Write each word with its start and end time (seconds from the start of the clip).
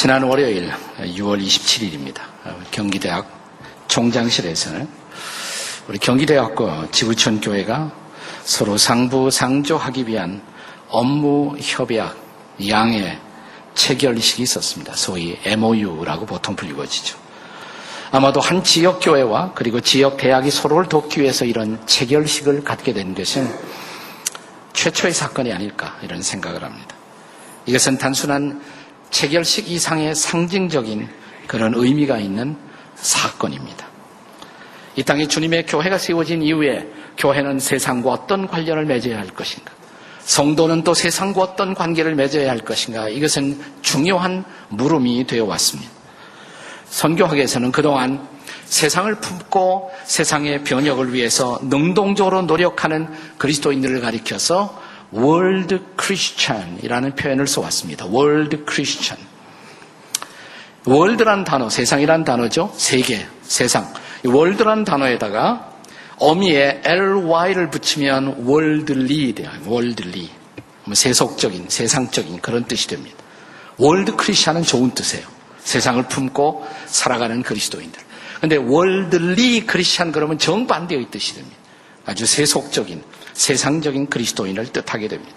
지난 0.00 0.22
월요일 0.22 0.72
6월 0.96 1.44
27일입니다. 1.44 2.22
경기대학 2.70 3.30
총장실에서는 3.86 4.88
우리 5.88 5.98
경기대학과 5.98 6.88
지구촌 6.90 7.42
교회가 7.42 7.92
서로 8.42 8.78
상부 8.78 9.30
상조하기 9.30 10.06
위한 10.06 10.40
업무 10.88 11.54
협약 11.60 12.16
양의 12.66 13.18
체결식이 13.74 14.42
있었습니다. 14.44 14.94
소위 14.94 15.38
MOU라고 15.44 16.24
보통 16.24 16.56
불리워지죠. 16.56 17.18
아마도 18.10 18.40
한 18.40 18.64
지역 18.64 19.00
교회와 19.00 19.52
그리고 19.54 19.82
지역 19.82 20.16
대학이 20.16 20.50
서로를 20.50 20.88
돕기 20.88 21.20
위해서 21.20 21.44
이런 21.44 21.78
체결식을 21.86 22.64
갖게 22.64 22.94
된 22.94 23.14
것은 23.14 23.54
최초의 24.72 25.12
사건이 25.12 25.52
아닐까 25.52 25.98
이런 26.00 26.22
생각을 26.22 26.64
합니다. 26.64 26.96
이것은 27.66 27.98
단순한 27.98 28.79
체결식 29.10 29.70
이상의 29.70 30.14
상징적인 30.14 31.08
그런 31.46 31.74
의미가 31.74 32.18
있는 32.18 32.56
사건입니다. 32.94 33.86
이 34.96 35.02
땅에 35.02 35.26
주님의 35.26 35.66
교회가 35.66 35.98
세워진 35.98 36.42
이후에 36.42 36.86
교회는 37.16 37.58
세상과 37.58 38.10
어떤 38.10 38.46
관련을 38.46 38.86
맺어야 38.86 39.18
할 39.18 39.28
것인가? 39.28 39.72
성도는 40.20 40.84
또 40.84 40.94
세상과 40.94 41.42
어떤 41.42 41.74
관계를 41.74 42.14
맺어야 42.14 42.50
할 42.50 42.58
것인가? 42.58 43.08
이것은 43.08 43.60
중요한 43.82 44.44
물음이 44.68 45.26
되어 45.26 45.44
왔습니다. 45.44 45.90
선교학에서는 46.90 47.72
그동안 47.72 48.28
세상을 48.66 49.12
품고 49.16 49.90
세상의 50.04 50.64
변혁을 50.64 51.12
위해서 51.12 51.58
능동적으로 51.62 52.42
노력하는 52.42 53.08
그리스도인들을 53.38 54.00
가리켜서 54.00 54.80
World 55.12 55.80
Christian이라는 55.96 57.14
표현을 57.16 57.46
써왔습니다. 57.46 58.06
World 58.06 58.64
Christian. 58.64 59.18
World란 60.86 61.44
단어, 61.44 61.68
세상이란 61.68 62.24
단어죠. 62.24 62.72
세계, 62.76 63.26
세상. 63.42 63.92
World란 64.24 64.84
단어에다가 64.84 65.70
어미에 66.18 66.82
ly를 66.84 67.70
붙이면 67.70 68.44
worldly 68.46 69.34
돼요. 69.34 69.50
Worldly. 69.66 70.30
뭐 70.84 70.94
세속적인, 70.94 71.66
세상적인 71.68 72.40
그런 72.40 72.64
뜻이 72.64 72.88
됩니다. 72.88 73.16
World 73.78 74.14
Christian은 74.16 74.62
좋은 74.62 74.90
뜻이에요. 74.92 75.26
세상을 75.60 76.02
품고 76.04 76.66
살아가는 76.86 77.42
그리스도인들. 77.42 78.02
근데 78.40 78.56
월드리 78.56 79.66
크리스천 79.66 80.12
그러면 80.12 80.38
정반대의 80.38 81.10
뜻이 81.10 81.34
됩니다. 81.34 81.59
아주 82.06 82.26
세속적인, 82.26 83.02
세상적인 83.34 84.08
그리스도인을 84.08 84.72
뜻하게 84.72 85.08
됩니다. 85.08 85.32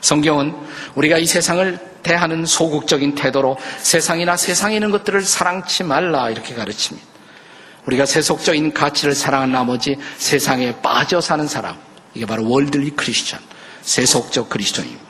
성경은 0.00 0.54
우리가 0.96 1.18
이 1.18 1.26
세상을 1.26 1.78
대하는 2.02 2.44
소극적인 2.44 3.14
태도로 3.14 3.56
세상이나 3.78 4.36
세상에 4.36 4.74
있는 4.74 4.90
것들을 4.90 5.22
사랑치 5.22 5.84
말라 5.84 6.28
이렇게 6.30 6.54
가르칩니다. 6.54 7.06
우리가 7.86 8.06
세속적인 8.06 8.72
가치를 8.72 9.14
사랑한 9.14 9.52
나머지 9.52 9.96
세상에 10.18 10.74
빠져 10.82 11.20
사는 11.20 11.46
사람, 11.46 11.76
이게 12.14 12.26
바로 12.26 12.48
월들리 12.48 12.90
크리스천, 12.90 13.40
세속적 13.82 14.48
그리스도입니다. 14.48 15.02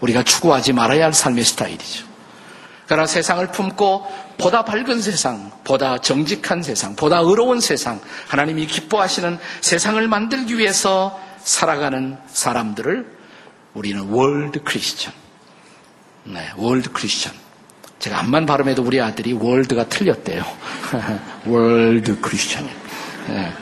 우리가 0.00 0.22
추구하지 0.22 0.72
말아야 0.72 1.04
할 1.04 1.12
삶의 1.12 1.44
스타일이죠. 1.44 2.09
그러나 2.90 3.06
세상을 3.06 3.46
품고 3.52 4.04
보다 4.36 4.64
밝은 4.64 5.00
세상, 5.00 5.52
보다 5.62 5.98
정직한 5.98 6.60
세상, 6.60 6.96
보다 6.96 7.20
의로운 7.20 7.60
세상, 7.60 8.00
하나님이 8.26 8.66
기뻐하시는 8.66 9.38
세상을 9.60 10.08
만들기 10.08 10.58
위해서 10.58 11.16
살아가는 11.44 12.18
사람들을 12.26 13.06
우리는 13.74 14.08
World 14.08 14.64
Christian. 14.64 15.12
네, 16.24 16.50
World 16.56 16.90
Christian. 16.90 17.32
제가 18.00 18.18
암만 18.18 18.46
발음해도 18.46 18.82
우리 18.82 19.00
아들이 19.00 19.34
world가 19.34 19.88
틀렸대요. 19.88 20.44
World 21.46 22.20
Christian. 22.20 22.68
네. 23.28 23.52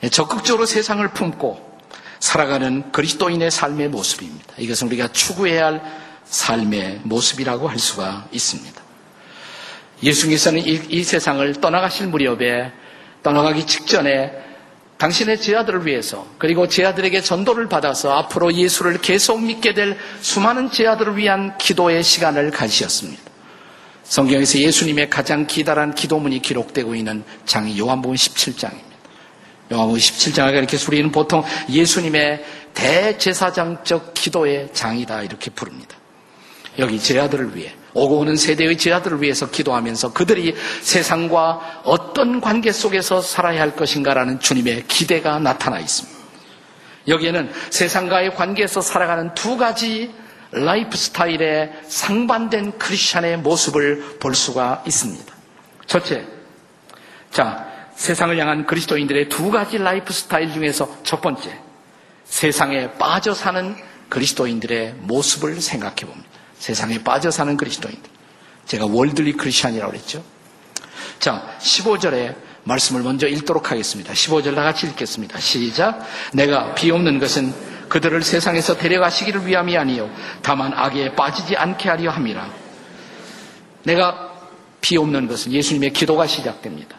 네. 0.00 0.08
적극적으로 0.08 0.66
세상을 0.66 1.06
품고 1.12 1.78
살아가는 2.18 2.90
그리스도인의 2.90 3.52
삶의 3.52 3.90
모습입니다. 3.90 4.54
이것은 4.58 4.88
우리가 4.88 5.12
추구해야 5.12 5.66
할 5.66 6.07
삶의 6.30 7.00
모습이라고 7.04 7.68
할 7.68 7.78
수가 7.78 8.28
있습니다. 8.32 8.82
예수님께서는 10.02 10.60
이, 10.66 10.80
이 10.88 11.04
세상을 11.04 11.60
떠나가실 11.60 12.06
무렵에 12.08 12.72
떠나가기 13.22 13.66
직전에 13.66 14.32
당신의 14.98 15.40
제아들을 15.40 15.86
위해서 15.86 16.26
그리고 16.38 16.66
제아들에게 16.66 17.20
전도를 17.20 17.68
받아서 17.68 18.12
앞으로 18.12 18.52
예수를 18.52 19.00
계속 19.00 19.40
믿게 19.42 19.72
될 19.74 19.96
수많은 20.20 20.70
제아들을 20.70 21.16
위한 21.16 21.56
기도의 21.58 22.02
시간을 22.02 22.50
가지셨습니다. 22.50 23.22
성경에서 24.02 24.58
예수님의 24.58 25.10
가장 25.10 25.46
기다란 25.46 25.94
기도문이 25.94 26.40
기록되고 26.42 26.94
있는 26.94 27.22
장이 27.44 27.78
요한복음 27.78 28.16
17장입니다. 28.16 28.88
요한복음 29.70 30.00
17장을 30.00 30.54
이렇게 30.54 30.76
우리는 30.88 31.12
보통 31.12 31.44
예수님의 31.68 32.44
대제사장적 32.74 34.14
기도의 34.14 34.70
장이다 34.72 35.22
이렇게 35.22 35.50
부릅니다. 35.50 35.97
여기 36.78 36.98
제 37.00 37.18
아들을 37.18 37.56
위해 37.56 37.74
오고 37.94 38.18
오는 38.18 38.36
세대의 38.36 38.78
제 38.78 38.92
아들을 38.92 39.20
위해서 39.22 39.50
기도하면서 39.50 40.12
그들이 40.12 40.54
세상과 40.82 41.82
어떤 41.84 42.40
관계 42.40 42.70
속에서 42.70 43.20
살아야 43.20 43.60
할 43.60 43.74
것인가라는 43.74 44.40
주님의 44.40 44.84
기대가 44.86 45.38
나타나 45.38 45.78
있습니다. 45.78 46.18
여기에는 47.08 47.50
세상과의 47.70 48.34
관계에서 48.34 48.80
살아가는 48.80 49.34
두 49.34 49.56
가지 49.56 50.12
라이프 50.50 50.96
스타일의 50.96 51.72
상반된 51.86 52.78
크리스찬의 52.78 53.38
모습을 53.38 54.18
볼 54.20 54.34
수가 54.34 54.82
있습니다. 54.86 55.34
첫째, 55.86 56.24
자, 57.30 57.66
세상을 57.96 58.38
향한 58.38 58.66
그리스도인들의 58.66 59.28
두 59.28 59.50
가지 59.50 59.78
라이프 59.78 60.12
스타일 60.12 60.52
중에서 60.52 60.88
첫 61.02 61.20
번째, 61.20 61.58
세상에 62.24 62.92
빠져 62.92 63.34
사는 63.34 63.74
그리스도인들의 64.08 64.94
모습을 65.00 65.60
생각해 65.60 65.96
봅니다. 65.96 66.28
세상에 66.58 67.02
빠져 67.02 67.30
사는 67.30 67.56
그리스도인들. 67.56 68.10
제가 68.66 68.86
worldly 68.86 69.32
Christian이라고 69.32 69.92
그랬죠. 69.92 70.22
자, 71.18 71.56
15절에 71.60 72.36
말씀을 72.64 73.02
먼저 73.02 73.26
읽도록 73.26 73.70
하겠습니다. 73.70 74.12
15절 74.12 74.54
다 74.54 74.62
같이 74.62 74.86
읽겠습니다. 74.86 75.40
시작. 75.40 76.04
내가 76.34 76.74
비옵는 76.74 77.18
것은 77.18 77.54
그들을 77.88 78.22
세상에서 78.22 78.76
데려가시기를 78.76 79.46
위함이 79.46 79.78
아니요 79.78 80.10
다만 80.42 80.74
악에 80.74 81.14
빠지지 81.14 81.56
않게 81.56 81.88
하려 81.88 82.10
함이라. 82.10 82.50
내가 83.84 84.32
비 84.82 84.96
없는 84.98 85.28
것은 85.28 85.52
예수님의 85.52 85.92
기도가 85.94 86.26
시작됩니다. 86.26 86.96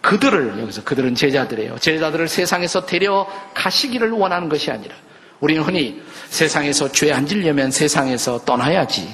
그들을 0.00 0.58
여기서 0.60 0.82
그들은 0.84 1.14
제자들이에요. 1.14 1.78
제자들을 1.78 2.26
세상에서 2.26 2.86
데려가시기를 2.86 4.10
원하는 4.12 4.48
것이 4.48 4.70
아니라 4.70 4.94
우리는 5.40 5.62
흔히 5.62 6.02
세상에서 6.28 6.92
죄 6.92 7.12
안 7.12 7.26
지려면 7.26 7.70
세상에서 7.70 8.44
떠나야지, 8.44 9.08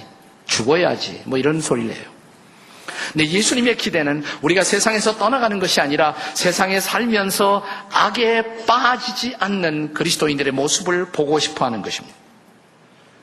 죽어야지, 0.46 1.22
뭐 1.24 1.38
이런 1.38 1.60
소리를 1.60 1.94
해요. 1.94 2.04
근데 3.12 3.26
예수님의 3.26 3.76
기대는 3.76 4.24
우리가 4.42 4.62
세상에서 4.64 5.16
떠나가는 5.16 5.58
것이 5.58 5.80
아니라 5.80 6.14
세상에 6.34 6.80
살면서 6.80 7.64
악에 7.90 8.64
빠지지 8.66 9.36
않는 9.38 9.94
그리스도인들의 9.94 10.52
모습을 10.52 11.06
보고 11.12 11.38
싶어 11.38 11.64
하는 11.64 11.82
것입니다. 11.82 12.16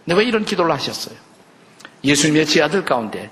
근데 0.06 0.19
왜 0.19 0.25
이런 0.25 0.46
기도를 0.46 0.72
하셨어요? 0.72 1.16
예수님의 2.03 2.46
제아들 2.46 2.84
가운데 2.86 3.30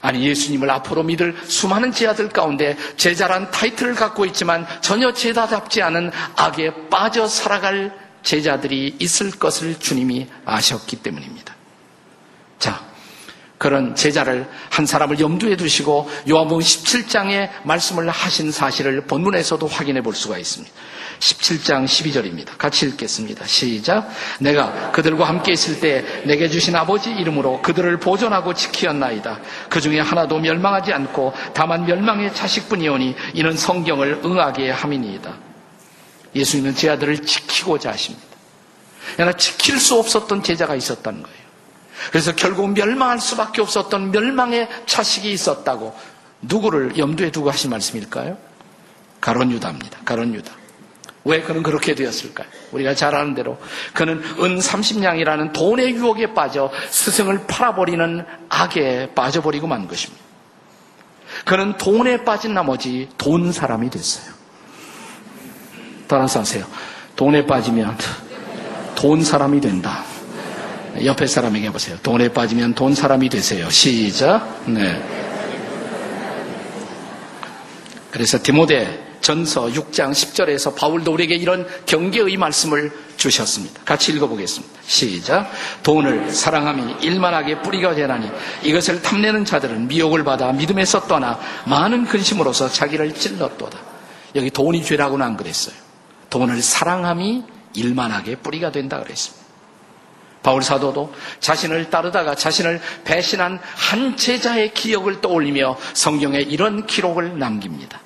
아니 0.00 0.26
예수님을 0.26 0.70
앞으로 0.70 1.02
믿을 1.02 1.34
수많은 1.44 1.92
제자들 1.92 2.28
가운데 2.28 2.76
제자란 2.96 3.50
타이틀을 3.50 3.94
갖고 3.94 4.24
있지만 4.26 4.66
전혀 4.80 5.12
제자답지 5.12 5.82
않은 5.82 6.12
악에 6.36 6.88
빠져 6.90 7.26
살아갈 7.26 8.05
제자들이 8.26 8.96
있을 8.98 9.30
것을 9.30 9.78
주님이 9.78 10.26
아셨기 10.44 10.96
때문입니다. 10.96 11.54
자, 12.58 12.84
그런 13.56 13.94
제자를 13.94 14.48
한 14.68 14.84
사람을 14.84 15.20
염두에 15.20 15.56
두시고 15.56 16.10
요한복음 16.28 16.60
17장에 16.60 17.48
말씀을 17.62 18.10
하신 18.10 18.50
사실을 18.50 19.02
본문에서도 19.02 19.64
확인해 19.68 20.02
볼 20.02 20.14
수가 20.14 20.38
있습니다. 20.38 20.74
17장 21.20 21.84
12절입니다. 21.84 22.58
같이 22.58 22.86
읽겠습니다. 22.86 23.46
시작. 23.46 24.10
내가 24.40 24.90
그들과 24.90 25.28
함께 25.28 25.52
있을 25.52 25.78
때 25.78 26.04
내게 26.24 26.48
주신 26.48 26.74
아버지 26.74 27.10
이름으로 27.12 27.62
그들을 27.62 27.96
보존하고 28.00 28.54
지키었나이다. 28.54 29.40
그 29.70 29.80
중에 29.80 30.00
하나도 30.00 30.40
멸망하지 30.40 30.92
않고 30.92 31.32
다만 31.54 31.86
멸망의 31.86 32.34
자식뿐이오니 32.34 33.14
이는 33.34 33.56
성경을 33.56 34.22
응하게 34.24 34.70
함이니이다. 34.72 35.45
예수님은 36.36 36.74
제 36.74 36.90
아들을 36.90 37.24
지키고자 37.24 37.90
하십니다. 37.90 38.26
그러나 39.14 39.32
지킬 39.32 39.78
수 39.78 39.98
없었던 39.98 40.42
제자가 40.42 40.74
있었다는 40.74 41.22
거예요. 41.22 41.36
그래서 42.10 42.34
결국 42.34 42.70
멸망할 42.72 43.20
수밖에 43.20 43.62
없었던 43.62 44.10
멸망의 44.10 44.68
자식이 44.86 45.32
있었다고 45.32 45.96
누구를 46.42 46.98
염두에 46.98 47.30
두고 47.30 47.50
하신 47.50 47.70
말씀일까요? 47.70 48.36
가론 49.20 49.50
유다입니다. 49.50 50.00
가론 50.04 50.34
유다. 50.34 50.52
왜 51.24 51.42
그는 51.42 51.62
그렇게 51.64 51.94
되었을까요? 51.94 52.46
우리가 52.70 52.94
잘 52.94 53.14
아는 53.16 53.34
대로 53.34 53.58
그는 53.92 54.18
은 54.18 54.58
30냥이라는 54.58 55.52
돈의 55.52 55.94
유혹에 55.94 56.34
빠져 56.34 56.70
스승을 56.90 57.46
팔아버리는 57.48 58.24
악에 58.48 59.12
빠져버리고 59.14 59.66
만 59.66 59.88
것입니다. 59.88 60.24
그는 61.44 61.76
돈에 61.76 62.24
빠진 62.24 62.54
나머지 62.54 63.08
돈 63.18 63.50
사람이 63.50 63.90
됐어요. 63.90 64.32
따라서 66.06 66.40
하세요. 66.40 66.64
돈에 67.16 67.46
빠지면 67.46 67.96
돈 68.94 69.22
사람이 69.22 69.60
된다. 69.60 70.04
옆에 71.04 71.26
사람에게 71.26 71.70
보세요. 71.70 71.96
돈에 72.02 72.28
빠지면 72.28 72.74
돈 72.74 72.94
사람이 72.94 73.28
되세요. 73.28 73.68
시작. 73.70 74.62
네. 74.66 75.02
그래서 78.10 78.38
디모데 78.42 79.04
전서 79.20 79.66
6장 79.66 80.12
10절에서 80.12 80.74
바울도 80.76 81.12
우리에게 81.12 81.34
이런 81.34 81.66
경계의 81.84 82.36
말씀을 82.36 82.92
주셨습니다. 83.16 83.82
같이 83.84 84.12
읽어보겠습니다. 84.12 84.80
시작. 84.86 85.50
돈을 85.82 86.30
사랑함이 86.30 86.96
일만하게 87.02 87.60
뿌리가 87.62 87.94
되나니 87.94 88.30
이것을 88.62 89.02
탐내는 89.02 89.44
자들은 89.44 89.88
미혹을 89.88 90.24
받아 90.24 90.52
믿음에서 90.52 91.08
떠나 91.08 91.38
많은 91.66 92.04
근심으로서 92.06 92.70
자기를 92.70 93.14
찔렀도다. 93.14 93.78
여기 94.36 94.50
돈이 94.50 94.84
죄라고는 94.84 95.26
안 95.26 95.36
그랬어요. 95.36 95.74
돈을 96.38 96.62
사랑함이 96.62 97.44
일만하게 97.74 98.36
뿌리가 98.36 98.72
된다 98.72 99.00
그랬습니다. 99.02 99.46
바울 100.42 100.62
사도도 100.62 101.12
자신을 101.40 101.90
따르다가 101.90 102.36
자신을 102.36 102.80
배신한 103.04 103.58
한 103.74 104.16
제자의 104.16 104.74
기억을 104.74 105.20
떠올리며 105.20 105.76
성경에 105.92 106.38
이런 106.38 106.86
기록을 106.86 107.38
남깁니다. 107.38 108.00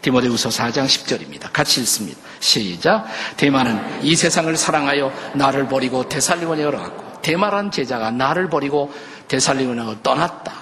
디모데후서 0.00 0.50
4장 0.50 0.86
10절입니다. 0.86 1.48
같이 1.52 1.80
읽습니다. 1.80 2.20
시작. 2.38 3.06
대마는 3.36 4.04
이 4.04 4.14
세상을 4.14 4.54
사랑하여 4.56 5.12
나를 5.34 5.66
버리고 5.66 6.08
데살리원에 6.08 6.62
갔고 6.64 7.22
대마란 7.22 7.70
제자가 7.70 8.10
나를 8.10 8.48
버리고 8.50 8.92
데살리원에 9.26 9.96
떠났다. 10.02 10.52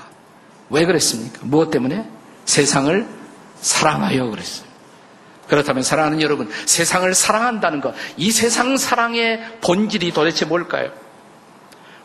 왜 0.70 0.86
그랬습니까? 0.86 1.40
무엇 1.42 1.70
때문에? 1.70 2.08
세상을 2.46 3.06
사랑하여 3.60 4.30
그랬어요. 4.30 4.71
그렇다면 5.48 5.82
사랑하는 5.82 6.20
여러분, 6.20 6.50
세상을 6.66 7.12
사랑한다는 7.14 7.80
것, 7.80 7.94
이 8.16 8.30
세상 8.30 8.76
사랑의 8.76 9.40
본질이 9.60 10.12
도대체 10.12 10.44
뭘까요? 10.44 10.90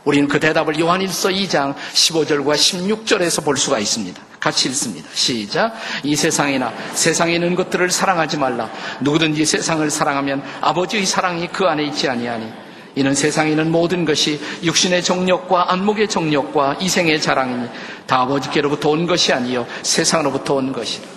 우리는 0.08 0.30
그 0.30 0.40
대답을 0.40 0.80
요한일서 0.80 1.30
2장 1.30 1.76
15절과 1.94 2.56
16절에서 2.56 3.44
볼 3.44 3.58
수가 3.58 3.78
있습니다. 3.78 4.22
같이 4.40 4.70
읽습니다. 4.70 5.10
시작. 5.14 5.74
이 6.04 6.16
세상이나 6.16 6.74
세상에 6.94 7.34
있는 7.34 7.56
것들을 7.56 7.90
사랑하지 7.92 8.38
말라. 8.38 8.72
누구든지 9.02 9.46
세상을 9.46 9.90
사랑하면 9.90 10.42
아버지의 10.62 11.06
사랑이 11.06 11.50
그 11.50 11.66
안에 11.66 11.84
있지 11.84 12.08
아니하니. 12.08 12.50
이는 12.96 13.14
세상에 13.14 13.52
있는 13.52 13.70
모든 13.70 14.06
것이 14.06 14.40
육신의 14.64 15.04
정력과 15.04 15.74
안목의 15.74 16.08
정력과 16.08 16.78
이생의 16.80 17.22
자랑이니 17.22 17.68
다 18.08 18.22
아버지께로부터 18.22 18.90
온 18.90 19.06
것이 19.06 19.34
아니요 19.34 19.68
세상으로부터 19.84 20.56
온 20.56 20.72
것이라. 20.72 21.17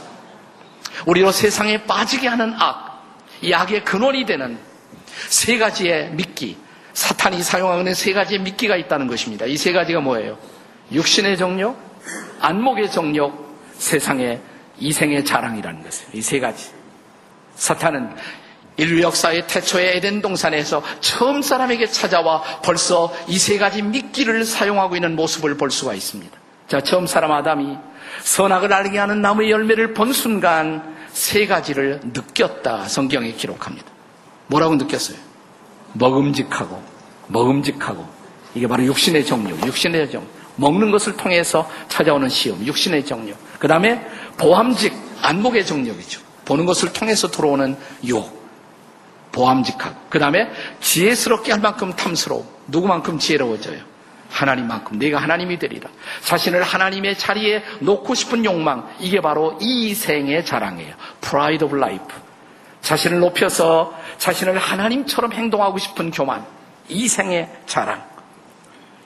우리로 1.07 1.33
세상에 1.33 1.85
빠지게 1.85 2.29
하는 2.29 2.55
악, 2.59 3.05
이 3.43 3.53
악의 3.53 3.85
근원이 3.85 4.27
되는 4.27 4.59
세 5.29 5.59
가지의 5.59 6.11
미끼, 6.13 6.57
사탄이 6.93 7.43
사용하는 7.43 7.95
세 7.95 8.13
가지의 8.13 8.41
미끼가 8.41 8.77
있다는 8.77 9.07
것입니다. 9.07 9.47
이 9.47 9.57
세 9.57 9.73
가지가 9.73 10.01
뭐예요? 10.01 10.39
육신의 10.93 11.37
정력, 11.37 11.77
안목의 12.41 12.91
정력, 12.91 13.57
세상의 13.79 14.41
이생의 14.79 15.25
자랑이라는 15.25 15.83
것이에요. 15.83 16.11
이 16.15 16.21
세 16.23 16.41
가지. 16.41 16.71
사탄은 17.55 18.17
인류 18.77 19.03
역사의 19.03 19.47
태초의 19.47 19.97
에덴 19.99 20.23
동산에서 20.23 20.83
처음 21.01 21.43
사람에게 21.43 21.87
찾아와 21.87 22.43
벌써 22.63 23.13
이 23.29 23.39
세 23.39 23.59
가지 23.59 23.83
미끼를 23.83 24.45
사용하고 24.45 24.97
있는 24.97 25.17
모습을 25.17 25.57
볼 25.57 25.71
수가 25.71 25.93
있습니다. 25.95 26.40
자, 26.71 26.81
처음 26.81 27.05
사람 27.05 27.33
아담이 27.33 27.77
선악을 28.23 28.73
알게 28.73 28.97
하는 28.97 29.21
나무의 29.21 29.51
열매를 29.51 29.93
본 29.93 30.13
순간 30.13 30.97
세 31.13 31.49
가지를 31.49 31.99
느꼈다. 32.05 32.87
성경에 32.87 33.33
기록합니다. 33.33 33.89
뭐라고 34.47 34.77
느꼈어요? 34.77 35.19
먹음직하고, 35.95 36.81
먹음직하고. 37.27 38.07
이게 38.55 38.69
바로 38.69 38.85
육신의 38.85 39.27
정력, 39.27 39.67
육신의 39.67 40.13
정력. 40.13 40.31
먹는 40.55 40.93
것을 40.93 41.17
통해서 41.17 41.69
찾아오는 41.89 42.29
시험, 42.29 42.65
육신의 42.65 43.05
정력. 43.05 43.37
그 43.59 43.67
다음에 43.67 44.07
보함직, 44.37 44.95
안목의 45.23 45.67
정력이죠. 45.67 46.21
보는 46.45 46.67
것을 46.67 46.93
통해서 46.93 47.27
들어오는 47.27 47.77
유혹. 48.05 48.49
보함직하고. 49.33 49.97
그 50.09 50.21
다음에 50.21 50.49
지혜스럽게 50.81 51.51
할 51.51 51.61
만큼 51.61 51.93
탐스러워. 51.95 52.47
누구만큼 52.69 53.19
지혜로워져요? 53.19 53.90
하나님만큼. 54.31 54.99
내가 54.99 55.19
하나님이 55.19 55.59
되리라. 55.59 55.91
자신을 56.23 56.63
하나님의 56.63 57.19
자리에 57.19 57.63
놓고 57.81 58.15
싶은 58.15 58.45
욕망. 58.45 58.89
이게 59.01 59.21
바로 59.21 59.59
이 59.61 59.95
생의 59.95 60.45
자랑이에요. 60.45 60.95
Pride 61.21 61.67
of 61.67 61.77
life. 61.77 62.07
자신을 62.81 63.19
높여서 63.21 63.95
자신을 64.19 64.59
하나님처럼 64.59 65.33
행동하고 65.33 65.79
싶은 65.79 66.11
교만. 66.11 66.45
이 66.89 67.09
생의 67.09 67.49
자랑. 67.67 68.09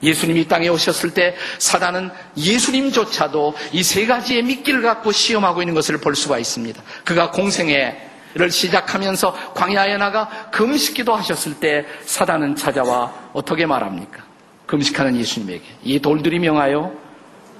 예수님이 0.03 0.47
땅에 0.47 0.67
오셨을 0.67 1.13
때 1.13 1.35
사단은 1.57 2.11
예수님조차도 2.37 3.55
이 3.71 3.81
세 3.81 4.05
가지의 4.05 4.43
미끼를 4.43 4.81
갖고 4.81 5.11
시험하고 5.11 5.61
있는 5.61 5.73
것을 5.73 5.97
볼 5.99 6.15
수가 6.15 6.37
있습니다. 6.37 6.81
그가 7.05 7.31
공생애를 7.31 8.51
시작하면서 8.51 9.53
광야에 9.55 9.97
나가 9.97 10.27
금식기도 10.51 11.15
하셨을 11.15 11.55
때 11.59 11.85
사단은 12.05 12.55
찾아와 12.55 13.13
어떻게 13.33 13.65
말합니까? 13.65 14.24
금식하는 14.65 15.17
예수님에게 15.17 15.63
이 15.83 15.99
돌들이 15.99 16.39
명하여 16.39 16.91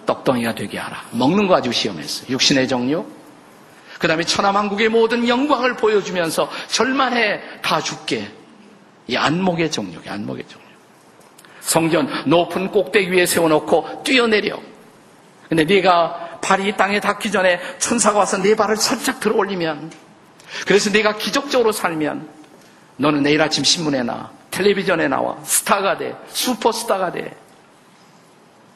떡덩이가 0.05 0.55
되게 0.55 0.77
하라. 0.77 1.03
먹는 1.11 1.47
거 1.47 1.55
가지고 1.55 1.73
시험했어요. 1.73 2.29
육신의 2.29 2.67
정욕. 2.67 3.13
그 3.99 4.07
다음에 4.07 4.23
천하만국의 4.23 4.89
모든 4.89 5.27
영광을 5.27 5.75
보여주면서 5.75 6.49
절만해 6.67 7.61
다 7.61 7.81
죽게. 7.81 8.29
이 9.07 9.15
안목의 9.15 9.71
정욕이 9.71 10.07
안목의 10.07 10.45
정욕. 10.47 10.65
성전 11.61 12.07
높은 12.25 12.69
꼭대기 12.71 13.11
위에 13.11 13.25
세워놓고 13.25 14.03
뛰어내려. 14.03 14.59
근데 15.49 15.63
네가 15.63 16.39
발이 16.41 16.75
땅에 16.77 16.99
닿기 16.99 17.31
전에 17.31 17.59
천사가 17.79 18.19
와서 18.19 18.37
네 18.37 18.55
발을 18.55 18.77
살짝 18.77 19.19
들어 19.19 19.35
올리면 19.35 19.91
그래서 20.67 20.91
네가 20.91 21.17
기적적으로 21.17 21.71
살면 21.71 22.29
너는 22.97 23.23
내일 23.23 23.41
아침 23.41 23.63
신문에 23.63 24.03
나 24.03 24.31
텔레비전에 24.55 25.07
나와 25.09 25.37
스타가 25.43 25.97
돼 25.97 26.15
슈퍼스타가 26.29 27.11
돼. 27.11 27.35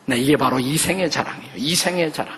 네, 0.05 0.17
이게 0.17 0.35
바로 0.35 0.59
이 0.59 0.77
생의 0.77 1.09
자랑이에요. 1.09 1.53
이 1.55 1.75
생의 1.75 2.11
자랑. 2.11 2.37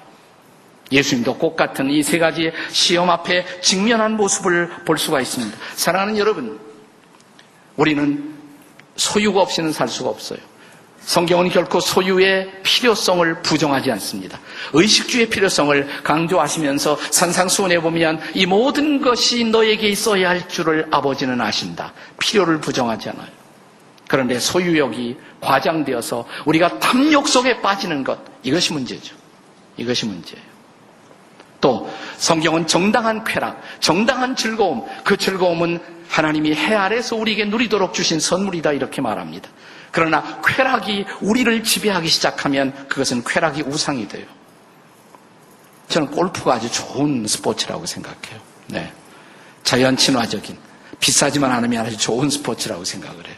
예수님도 0.92 1.38
꼭 1.38 1.56
같은 1.56 1.90
이 1.90 2.04
세 2.04 2.20
가지 2.20 2.52
시험 2.70 3.10
앞에 3.10 3.46
직면한 3.62 4.18
모습을 4.18 4.70
볼 4.86 4.98
수가 4.98 5.22
있습니다. 5.22 5.58
사랑하는 5.76 6.18
여러분, 6.18 6.60
우리는 7.78 8.36
소유가 8.98 9.40
없이는 9.42 9.72
살 9.72 9.88
수가 9.88 10.10
없어요. 10.10 10.40
성경은 11.02 11.50
결코 11.50 11.80
소유의 11.80 12.62
필요성을 12.64 13.42
부정하지 13.42 13.92
않습니다. 13.94 14.40
의식주의 14.74 15.30
필요성을 15.30 16.04
강조하시면서 16.04 16.98
산상수훈에 17.10 17.80
보면 17.80 18.22
이 18.36 18.46
모든 18.46 19.02
것이 19.02 19.44
너에게 19.46 19.88
있어야 19.90 20.30
할 20.30 20.48
줄을 20.48 20.88
아버지는 20.92 21.42
아신다. 21.42 21.94
필요를 22.20 22.62
부정하지 22.62 23.10
않아요. 23.10 23.28
그런데 24.08 24.40
소유욕이 24.40 25.18
과장되어서 25.40 26.26
우리가 26.46 26.80
탐욕 26.80 27.28
속에 27.28 27.62
빠지는 27.62 28.04
것, 28.04 28.20
이것이 28.44 28.74
문제죠. 28.74 29.16
이것이 29.78 30.06
문제예요. 30.06 30.52
또 31.62 31.90
성경은 32.18 32.68
정당한 32.68 33.24
쾌락, 33.24 33.62
정당한 33.80 34.36
즐거움, 34.36 34.84
그 35.04 35.16
즐거움은 35.16 35.80
하나님이 36.10 36.54
해 36.54 36.76
아래서 36.76 37.16
우리에게 37.16 37.46
누리도록 37.46 37.94
주신 37.94 38.20
선물이다 38.20 38.74
이렇게 38.74 39.02
말합니다. 39.02 39.50
그러나 39.92 40.42
쾌락이 40.42 41.06
우리를 41.20 41.64
지배하기 41.64 42.08
시작하면 42.08 42.88
그것은 42.88 43.24
쾌락이 43.24 43.64
우상이 43.64 44.08
돼요. 44.08 44.26
저는 45.90 46.10
골프가 46.10 46.54
아주 46.54 46.72
좋은 46.72 47.28
스포츠라고 47.28 47.86
생각해요. 47.86 48.40
네. 48.68 48.92
자연 49.64 49.98
친화적인, 49.98 50.58
비싸지만 51.00 51.52
않으면 51.52 51.86
아주 51.86 51.98
좋은 51.98 52.30
스포츠라고 52.30 52.86
생각을 52.86 53.28
해요. 53.28 53.36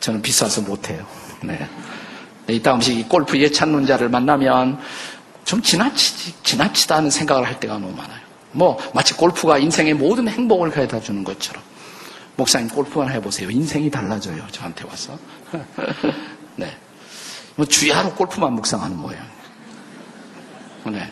저는 0.00 0.20
비싸서 0.20 0.62
못해요. 0.62 1.06
네. 1.42 1.68
네 2.46 2.54
이따 2.54 2.74
음식 2.74 3.08
골프 3.08 3.38
예찬론자를 3.38 4.08
만나면 4.08 4.80
좀 5.44 5.62
지나치, 5.62 6.34
지나치다 6.42 7.00
는 7.00 7.10
생각을 7.10 7.46
할 7.46 7.60
때가 7.60 7.74
너무 7.74 7.92
많아요. 7.94 8.20
뭐, 8.52 8.78
마치 8.92 9.14
골프가 9.14 9.58
인생의 9.58 9.94
모든 9.94 10.28
행복을 10.28 10.70
가져다 10.70 11.00
주는 11.00 11.24
것처럼. 11.24 11.62
목사님 12.36 12.68
골프만 12.68 13.10
해보세요. 13.12 13.50
인생이 13.50 13.90
달라져요. 13.90 14.42
저한테 14.50 14.86
와서. 14.86 15.18
네. 16.56 16.76
뭐 17.56 17.66
주야로 17.66 18.14
골프만 18.14 18.52
묵상하는 18.54 18.96
모양. 18.96 19.20
네. 20.86 21.10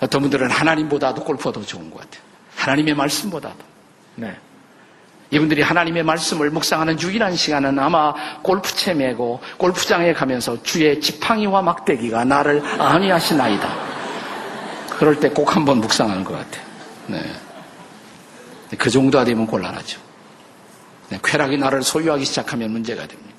어떤 0.00 0.22
분들은 0.22 0.50
하나님보다도 0.50 1.24
골프가 1.24 1.52
더 1.52 1.62
좋은 1.64 1.90
것 1.90 2.00
같아요. 2.00 2.22
하나님의 2.56 2.94
말씀보다도. 2.94 3.56
네. 4.16 4.36
이분들이 5.30 5.62
하나님의 5.62 6.02
말씀을 6.02 6.50
묵상하는 6.50 7.00
유일한 7.00 7.36
시간은 7.36 7.78
아마 7.78 8.12
골프채 8.42 8.94
메고 8.94 9.40
골프장에 9.58 10.12
가면서 10.12 10.60
주의 10.62 11.00
지팡이와 11.00 11.62
막대기가 11.62 12.24
나를 12.24 12.62
안위하시나이다. 12.80 13.90
그럴 14.98 15.18
때 15.20 15.30
꼭 15.30 15.54
한번 15.56 15.78
묵상하는 15.80 16.24
것 16.24 16.32
같아요. 16.34 16.64
네. 17.06 17.22
그 18.76 18.90
정도가 18.90 19.24
되면 19.24 19.46
곤란하죠. 19.46 20.00
네, 21.10 21.18
쾌락이 21.22 21.58
나를 21.58 21.82
소유하기 21.82 22.24
시작하면 22.24 22.70
문제가 22.70 23.06
됩니다. 23.06 23.30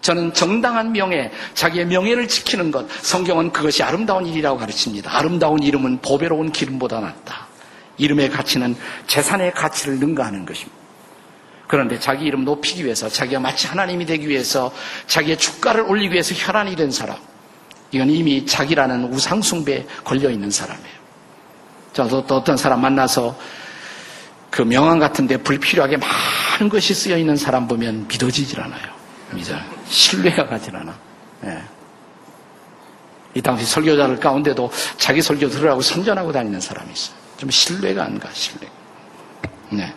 저는 0.00 0.32
정당한 0.32 0.92
명예, 0.92 1.30
자기의 1.52 1.86
명예를 1.86 2.28
지키는 2.28 2.70
것, 2.70 2.90
성경은 3.02 3.52
그것이 3.52 3.82
아름다운 3.82 4.26
일이라고 4.26 4.56
가르칩니다. 4.58 5.14
아름다운 5.14 5.62
이름은 5.62 6.00
보배로운 6.00 6.50
기름보다 6.50 7.00
낫다. 7.00 7.46
이름의 7.98 8.30
가치는 8.30 8.76
재산의 9.06 9.52
가치를 9.52 9.98
능가하는 9.98 10.46
것입니다. 10.46 10.78
그런데 11.66 11.98
자기 11.98 12.24
이름 12.24 12.44
높이기 12.46 12.84
위해서, 12.84 13.10
자기가 13.10 13.40
마치 13.40 13.66
하나님이 13.66 14.06
되기 14.06 14.26
위해서, 14.28 14.72
자기의 15.06 15.36
주가를 15.36 15.82
올리기 15.82 16.14
위해서 16.14 16.34
혈안이 16.34 16.76
된 16.76 16.90
사람, 16.90 17.18
이건 17.90 18.08
이미 18.08 18.46
자기라는 18.46 19.12
우상숭배에 19.12 19.86
걸려 20.04 20.30
있는 20.30 20.50
사람이에요. 20.50 20.98
저도 21.92 22.26
또 22.26 22.36
어떤 22.36 22.56
사람 22.56 22.80
만나서 22.80 23.36
그 24.58 24.64
명함 24.64 24.98
같은데 24.98 25.36
불필요하게 25.36 25.98
많은 25.98 26.68
것이 26.68 26.92
쓰여 26.92 27.16
있는 27.16 27.36
사람 27.36 27.68
보면 27.68 28.08
믿어지질 28.08 28.60
않아요. 28.60 28.92
믿어. 29.30 29.54
신뢰가 29.88 30.48
가질 30.48 30.74
않아. 30.74 30.98
네. 31.42 31.62
이 33.34 33.40
당시 33.40 33.64
설교자들 33.64 34.18
가운데도 34.18 34.68
자기 34.96 35.22
설교 35.22 35.48
들으라고 35.48 35.80
선전하고 35.80 36.32
다니는 36.32 36.60
사람이 36.60 36.90
있어요. 36.92 37.14
좀 37.36 37.48
신뢰가 37.50 38.02
안 38.02 38.18
가, 38.18 38.30
신뢰. 38.32 38.68
네. 39.70 39.94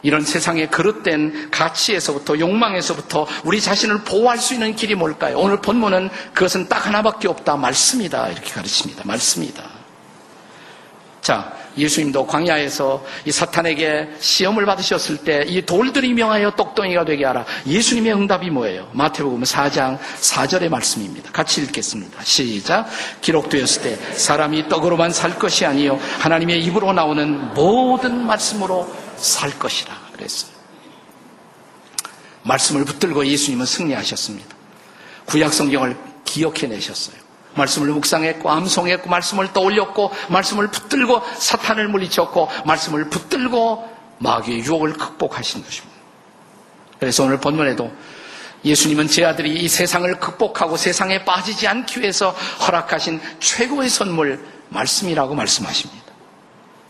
이런 0.00 0.22
세상의 0.22 0.70
그릇된 0.70 1.50
가치에서부터 1.50 2.38
욕망에서부터 2.38 3.26
우리 3.44 3.60
자신을 3.60 4.04
보호할 4.04 4.38
수 4.38 4.54
있는 4.54 4.74
길이 4.74 4.94
뭘까요? 4.94 5.38
오늘 5.38 5.60
본문은 5.60 6.08
그것은 6.32 6.70
딱 6.70 6.86
하나밖에 6.86 7.28
없다. 7.28 7.54
말씀이다. 7.54 8.28
이렇게 8.28 8.50
가르칩니다. 8.50 9.02
말씀이다. 9.04 9.62
자, 11.20 11.57
예수님도 11.78 12.26
광야에서 12.26 13.04
이 13.24 13.32
사탄에게 13.32 14.08
시험을 14.20 14.66
받으셨을 14.66 15.18
때 15.18 15.38
이 15.48 15.62
돌들이 15.62 16.12
명하여 16.12 16.50
똑덩이가 16.52 17.04
되게 17.04 17.24
하라. 17.24 17.44
예수님의 17.66 18.12
응답이 18.14 18.50
뭐예요? 18.50 18.88
마태복음 18.92 19.42
4장 19.42 19.98
4절의 20.20 20.68
말씀입니다. 20.68 21.30
같이 21.32 21.62
읽겠습니다. 21.62 22.22
시작. 22.22 22.86
기록되었을 23.20 23.82
때 23.82 23.96
사람이 24.16 24.68
떡으로만 24.68 25.10
살 25.12 25.38
것이 25.38 25.64
아니요 25.64 25.98
하나님의 26.20 26.62
입으로 26.64 26.92
나오는 26.92 27.54
모든 27.54 28.26
말씀으로 28.26 28.92
살 29.16 29.50
것이라 29.58 29.94
그랬어요. 30.12 30.52
말씀을 32.42 32.84
붙들고 32.84 33.26
예수님은 33.26 33.66
승리하셨습니다. 33.66 34.56
구약 35.26 35.52
성경을 35.52 35.96
기억해내셨어요. 36.24 37.27
말씀을 37.58 37.88
묵상했고 37.88 38.50
암송했고 38.50 39.08
말씀을 39.08 39.52
떠올렸고 39.52 40.10
말씀을 40.28 40.68
붙들고 40.68 41.22
사탄을 41.36 41.88
물리쳤고 41.88 42.48
말씀을 42.64 43.10
붙들고 43.10 43.98
마귀의 44.18 44.60
유혹을 44.60 44.94
극복하신 44.94 45.62
것입니다. 45.62 45.98
그래서 46.98 47.24
오늘 47.24 47.38
본문에도 47.38 47.92
예수님은 48.64 49.08
제 49.08 49.24
아들이 49.24 49.54
이 49.54 49.68
세상을 49.68 50.12
극복하고 50.18 50.76
세상에 50.76 51.24
빠지지 51.24 51.68
않기 51.68 52.00
위해서 52.00 52.30
허락하신 52.66 53.20
최고의 53.38 53.88
선물 53.88 54.44
말씀이라고 54.70 55.34
말씀하십니다. 55.34 56.08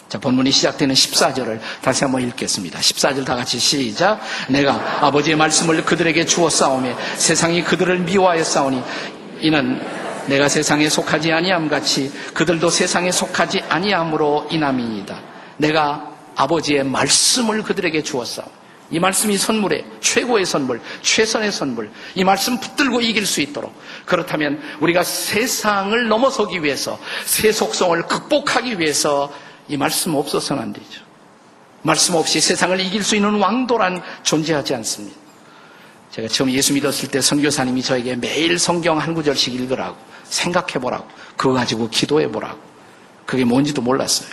자, 0.08 0.18
본문이 0.18 0.50
시작되는 0.50 0.94
14절을 0.94 1.60
다시 1.82 2.04
한번 2.04 2.22
읽겠습니다. 2.22 2.78
14절 2.78 3.26
다 3.26 3.36
같이 3.36 3.58
시작. 3.58 4.18
내가 4.48 5.04
아버지의 5.06 5.36
말씀을 5.36 5.84
그들에게 5.84 6.24
주어 6.24 6.48
싸우며 6.48 6.96
세상이 7.16 7.62
그들을 7.62 7.98
미워하여 7.98 8.42
싸우니 8.42 8.82
이는 9.40 9.97
내가 10.28 10.48
세상에 10.48 10.88
속하지 10.88 11.32
아니함 11.32 11.68
같이 11.68 12.12
그들도 12.34 12.70
세상에 12.70 13.10
속하지 13.10 13.60
아니함으로 13.68 14.48
인함이니다. 14.50 15.20
내가 15.56 16.12
아버지의 16.36 16.84
말씀을 16.84 17.62
그들에게 17.62 18.02
주었어. 18.02 18.42
이 18.90 18.98
말씀이 18.98 19.36
선물에 19.36 19.84
최고의 20.00 20.46
선물, 20.46 20.80
최선의 21.02 21.52
선물. 21.52 21.90
이 22.14 22.24
말씀 22.24 22.58
붙들고 22.58 23.00
이길 23.02 23.26
수 23.26 23.40
있도록. 23.42 23.74
그렇다면 24.06 24.60
우리가 24.80 25.02
세상을 25.02 26.08
넘어서기 26.08 26.62
위해서, 26.62 26.98
새 27.26 27.52
속성을 27.52 28.00
극복하기 28.02 28.78
위해서 28.78 29.30
이 29.68 29.76
말씀 29.76 30.14
없어서는 30.14 30.62
안 30.62 30.72
되죠. 30.72 31.02
말씀 31.82 32.14
없이 32.14 32.40
세상을 32.40 32.80
이길 32.80 33.02
수 33.04 33.14
있는 33.14 33.34
왕도란 33.34 34.02
존재하지 34.22 34.74
않습니다. 34.76 35.27
제가 36.10 36.28
처음 36.28 36.50
예수 36.50 36.72
믿었을 36.72 37.10
때 37.10 37.20
선교사님이 37.20 37.82
저에게 37.82 38.16
매일 38.16 38.58
성경 38.58 38.98
한 38.98 39.14
구절씩 39.14 39.54
읽으라고 39.54 39.96
생각해보라고 40.24 41.06
그거 41.36 41.52
가지고 41.52 41.88
기도해보라고 41.90 42.58
그게 43.26 43.44
뭔지도 43.44 43.82
몰랐어요. 43.82 44.30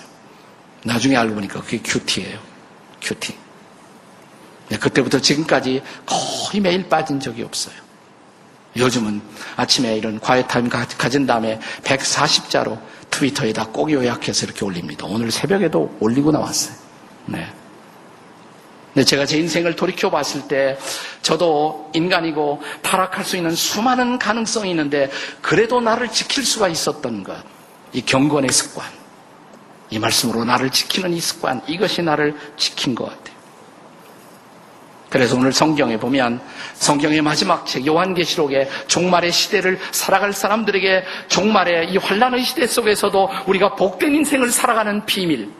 나중에 0.84 1.16
알고 1.16 1.36
보니까 1.36 1.62
그게 1.62 1.80
QT예요. 1.80 2.40
QT. 3.02 3.36
네, 4.70 4.78
그때부터 4.78 5.20
지금까지 5.20 5.82
거의 6.06 6.62
매일 6.62 6.88
빠진 6.88 7.20
적이 7.20 7.44
없어요. 7.44 7.76
요즘은 8.78 9.22
아침에 9.56 9.98
이런 9.98 10.20
quiet 10.20 10.46
time 10.46 10.70
가진 10.70 11.26
다음에 11.26 11.60
140자로 11.84 12.80
트위터에다 13.10 13.68
꼭 13.68 13.92
요약해서 13.92 14.46
이렇게 14.46 14.66
올립니다. 14.66 15.06
오늘 15.08 15.32
새벽에도 15.32 15.96
올리고 16.00 16.32
나왔어요. 16.32 16.76
네. 17.28 17.48
근데 18.96 19.04
제가 19.06 19.26
제 19.26 19.38
인생을 19.38 19.76
돌이켜 19.76 20.10
봤을 20.10 20.48
때 20.48 20.78
저도 21.22 21.92
인간이고 21.94 22.62
타락할 22.82 23.26
수 23.26 23.36
있는 23.36 23.54
수많은 23.54 24.18
가능성이 24.18 24.70
있는데 24.70 25.12
그래도 25.42 25.82
나를 25.82 26.08
지킬 26.08 26.46
수가 26.46 26.70
있었던 26.70 27.26
것. 27.26 27.36
이 27.92 28.02
경건의 28.02 28.52
습관. 28.52 28.86
이 29.90 30.00
말씀으로 30.00 30.46
나를 30.46 30.70
지키는 30.70 31.12
이 31.12 31.20
습관. 31.20 31.62
이것이 31.68 32.04
나를 32.04 32.38
지킨 32.56 32.96
것 32.96 33.04
같아요. 33.10 33.36
그래서 35.10 35.36
오늘 35.36 35.52
성경에 35.52 35.98
보면 35.98 36.40
성경의 36.76 37.22
마지막 37.22 37.66
책 37.66 37.86
요한계시록에 37.86 38.70
종말의 38.88 39.34
시대를 39.34 39.78
살아갈 39.92 40.32
사람들에게 40.32 41.04
종말의 41.28 41.92
이 41.92 41.98
환란의 41.98 42.46
시대 42.46 42.66
속에서도 42.66 43.30
우리가 43.48 43.76
복된 43.76 44.16
인생을 44.16 44.52
살아가는 44.52 45.06
비밀 45.06 45.52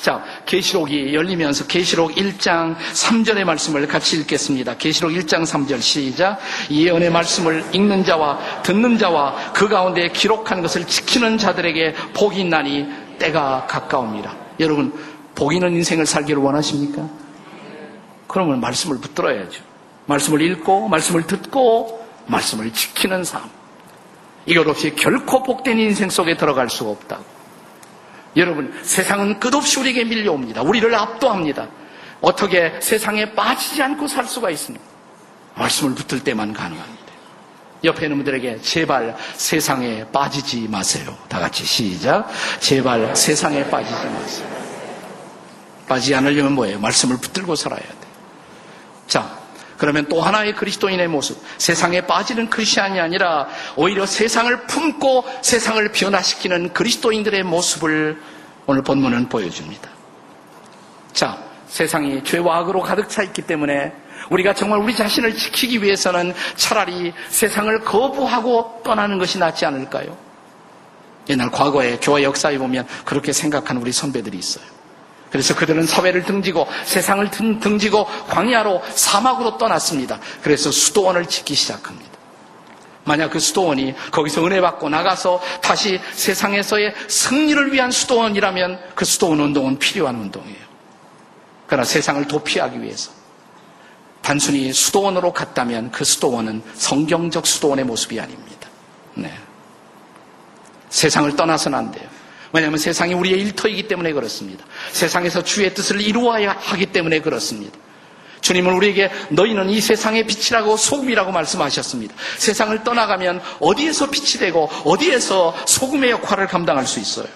자, 0.00 0.24
계시록이 0.46 1.14
열리면서 1.14 1.66
계시록 1.66 2.12
1장 2.12 2.74
3절의 2.76 3.44
말씀을 3.44 3.86
같이 3.86 4.16
읽겠습니다. 4.16 4.76
계시록 4.78 5.12
1장 5.12 5.44
3절 5.44 5.82
시작. 5.82 6.38
예언의 6.70 7.10
말씀을 7.10 7.64
읽는 7.74 8.04
자와 8.04 8.62
듣는 8.62 8.96
자와 8.96 9.52
그 9.52 9.68
가운데 9.68 10.08
기록한 10.08 10.62
것을 10.62 10.86
지키는 10.86 11.36
자들에게 11.36 11.94
복이 12.14 12.40
있나니 12.40 12.86
때가 13.18 13.66
가까웁니다. 13.68 14.34
여러분, 14.60 14.94
복 15.34 15.52
있는 15.52 15.74
인생을 15.74 16.06
살기를 16.06 16.40
원하십니까? 16.40 17.06
그러면 18.26 18.60
말씀을 18.60 18.98
붙들어야죠. 19.00 19.62
말씀을 20.06 20.40
읽고, 20.40 20.88
말씀을 20.88 21.26
듣고, 21.26 22.06
말씀을 22.26 22.72
지키는 22.72 23.24
삶. 23.24 23.42
이것 24.46 24.66
없이 24.66 24.94
결코 24.96 25.42
복된 25.42 25.78
인생 25.78 26.08
속에 26.08 26.38
들어갈 26.38 26.70
수가 26.70 26.90
없다고. 26.90 27.39
여러분, 28.36 28.72
세상은 28.82 29.40
끝없이 29.40 29.80
우리에게 29.80 30.04
밀려옵니다. 30.04 30.62
우리를 30.62 30.94
압도합니다. 30.94 31.68
어떻게 32.20 32.78
세상에 32.80 33.32
빠지지 33.34 33.82
않고 33.82 34.06
살 34.06 34.26
수가 34.26 34.50
있습니까? 34.50 34.84
말씀을 35.54 35.94
붙을 35.94 36.22
때만 36.22 36.52
가능합니다. 36.52 37.00
옆에 37.82 38.04
있는 38.06 38.18
분들에게 38.18 38.60
제발 38.60 39.16
세상에 39.34 40.04
빠지지 40.12 40.68
마세요. 40.68 41.16
다 41.28 41.40
같이 41.40 41.64
시작. 41.64 42.28
제발 42.60 43.16
세상에 43.16 43.68
빠지지 43.68 44.06
마세요. 44.06 44.48
빠지지 45.88 46.14
않으려면 46.14 46.52
뭐예요? 46.52 46.78
말씀을 46.78 47.16
붙들고 47.16 47.56
살아야 47.56 47.80
돼. 47.80 48.09
자, 49.80 49.86
그러면 49.86 50.06
또 50.08 50.20
하나의 50.20 50.54
그리스도인의 50.54 51.08
모습, 51.08 51.42
세상에 51.56 52.02
빠지는 52.02 52.50
크리스천이 52.50 53.00
아니라 53.00 53.48
오히려 53.76 54.04
세상을 54.04 54.66
품고 54.66 55.24
세상을 55.40 55.90
변화시키는 55.92 56.74
그리스도인들의 56.74 57.42
모습을 57.44 58.20
오늘 58.66 58.82
본문은 58.82 59.30
보여줍니다. 59.30 59.88
자, 61.14 61.38
세상이 61.68 62.22
죄와 62.24 62.58
악으로 62.58 62.82
가득 62.82 63.08
차 63.08 63.22
있기 63.22 63.42
때문에 63.42 63.92
우리가 64.28 64.52
정말 64.54 64.80
우리 64.80 64.94
자신을 64.94 65.34
지키기 65.34 65.82
위해서는 65.82 66.34
차라리 66.56 67.14
세상을 67.30 67.80
거부하고 67.80 68.82
떠나는 68.84 69.18
것이 69.18 69.38
낫지 69.38 69.64
않을까요? 69.64 70.14
옛날 71.30 71.50
과거의 71.50 71.98
교회 72.02 72.22
역사에 72.22 72.58
보면 72.58 72.86
그렇게 73.06 73.32
생각하는 73.32 73.80
우리 73.80 73.92
선배들이 73.92 74.36
있어요. 74.36 74.79
그래서 75.30 75.54
그들은 75.54 75.86
사회를 75.86 76.24
등지고 76.24 76.66
세상을 76.84 77.30
등지고 77.30 78.04
광야로 78.28 78.82
사막으로 78.94 79.58
떠났습니다. 79.58 80.18
그래서 80.42 80.70
수도원을 80.70 81.26
짓기 81.26 81.54
시작합니다. 81.54 82.10
만약 83.04 83.30
그 83.30 83.38
수도원이 83.38 83.94
거기서 84.10 84.44
은혜 84.44 84.60
받고 84.60 84.88
나가서 84.88 85.40
다시 85.62 86.00
세상에서의 86.12 86.94
승리를 87.08 87.72
위한 87.72 87.90
수도원이라면 87.90 88.80
그 88.94 89.04
수도원 89.04 89.40
운동은 89.40 89.78
필요한 89.78 90.16
운동이에요. 90.16 90.70
그러나 91.66 91.84
세상을 91.84 92.26
도피하기 92.26 92.82
위해서 92.82 93.12
단순히 94.22 94.72
수도원으로 94.72 95.32
갔다면 95.32 95.90
그 95.92 96.04
수도원은 96.04 96.62
성경적 96.74 97.46
수도원의 97.46 97.84
모습이 97.84 98.20
아닙니다. 98.20 98.68
네. 99.14 99.32
세상을 100.90 101.34
떠나서는 101.36 101.78
안 101.78 101.90
돼요. 101.90 102.08
왜냐하면 102.52 102.78
세상이 102.78 103.14
우리의 103.14 103.40
일터이기 103.40 103.88
때문에 103.88 104.12
그렇습니다. 104.12 104.64
세상에서 104.92 105.44
주의 105.44 105.72
뜻을 105.72 106.00
이루어야 106.00 106.56
하기 106.58 106.86
때문에 106.86 107.20
그렇습니다. 107.20 107.78
주님은 108.40 108.72
우리에게 108.72 109.10
너희는 109.30 109.70
이 109.70 109.80
세상의 109.80 110.26
빛이라고 110.26 110.76
소금이라고 110.76 111.30
말씀하셨습니다. 111.30 112.14
세상을 112.38 112.82
떠나가면 112.82 113.40
어디에서 113.60 114.10
빛이 114.10 114.38
되고 114.38 114.68
어디에서 114.84 115.54
소금의 115.66 116.10
역할을 116.10 116.46
감당할 116.46 116.86
수 116.86 116.98
있어요. 117.00 117.26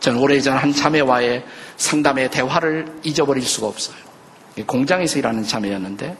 저는 0.00 0.20
오래전 0.20 0.56
한 0.56 0.72
자매와의 0.72 1.44
상담의 1.76 2.30
대화를 2.30 2.86
잊어버릴 3.02 3.44
수가 3.44 3.66
없어요. 3.66 3.96
공장에서 4.66 5.18
일하는 5.18 5.44
자매였는데 5.44 6.16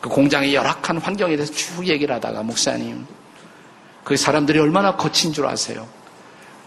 그 0.00 0.08
공장의 0.08 0.54
열악한 0.54 0.98
환경에 0.98 1.36
대해서 1.36 1.52
쭉 1.52 1.86
얘기를 1.86 2.14
하다가 2.14 2.42
목사님 2.42 3.06
그 4.04 4.16
사람들이 4.16 4.58
얼마나 4.58 4.96
거친 4.96 5.32
줄 5.32 5.46
아세요? 5.46 5.86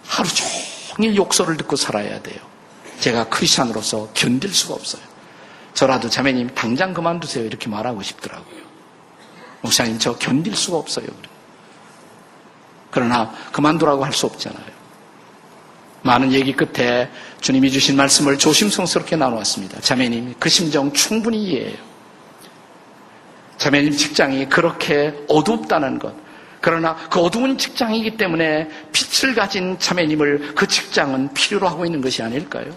하루 0.06 0.30
종일 0.30 1.16
욕설을 1.16 1.58
듣고 1.58 1.76
살아야 1.76 2.22
돼요. 2.22 2.40
제가 3.00 3.30
크리스천으로서 3.30 4.10
견딜 4.14 4.54
수가 4.54 4.76
없어요. 4.76 5.02
저라도 5.74 6.10
자매님 6.10 6.50
당장 6.54 6.94
그만두세요 6.94 7.46
이렇게 7.46 7.68
말하고 7.70 8.02
싶더라고요. 8.04 8.62
목사님 9.62 9.98
저 10.00 10.16
견딜 10.18 10.56
수가 10.56 10.78
없어요. 10.78 11.08
그러나 12.92 13.34
그만두라고 13.52 14.06
할 14.06 14.14
수 14.14 14.28
없잖아요. 14.28 14.84
많은 16.04 16.32
얘기 16.34 16.54
끝에 16.54 17.10
주님이 17.42 17.72
주신 17.72 17.96
말씀을 17.96 18.38
조심성스럽게 18.38 19.16
나누었습니다. 19.16 19.80
자매님 19.82 20.36
그 20.38 20.50
심정 20.50 20.92
충분히 20.94 21.44
이해해요. 21.44 21.78
자매님 23.58 23.94
직장이 23.96 24.48
그렇게 24.50 25.16
어둡다는 25.30 25.98
것. 26.00 26.14
그러나 26.64 26.96
그 27.10 27.20
어두운 27.20 27.58
직장이기 27.58 28.16
때문에 28.16 28.70
빛을 28.94 29.36
가진 29.36 29.78
자매님을 29.78 30.54
그 30.56 30.66
직장은 30.66 31.34
필요로 31.34 31.68
하고 31.68 31.84
있는 31.86 32.00
것이 32.00 32.24
아닐까요? 32.24 32.74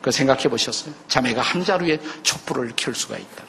그 0.00 0.10
생각해 0.10 0.44
보셨어요? 0.44 0.94
자매가 1.06 1.42
한 1.42 1.62
자루에 1.62 1.98
촛불을 2.22 2.72
켤 2.76 2.94
수가 2.94 3.18
있다. 3.18 3.44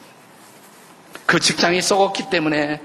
그 1.25 1.39
직장이 1.39 1.81
썩었기 1.81 2.29
때문에 2.29 2.81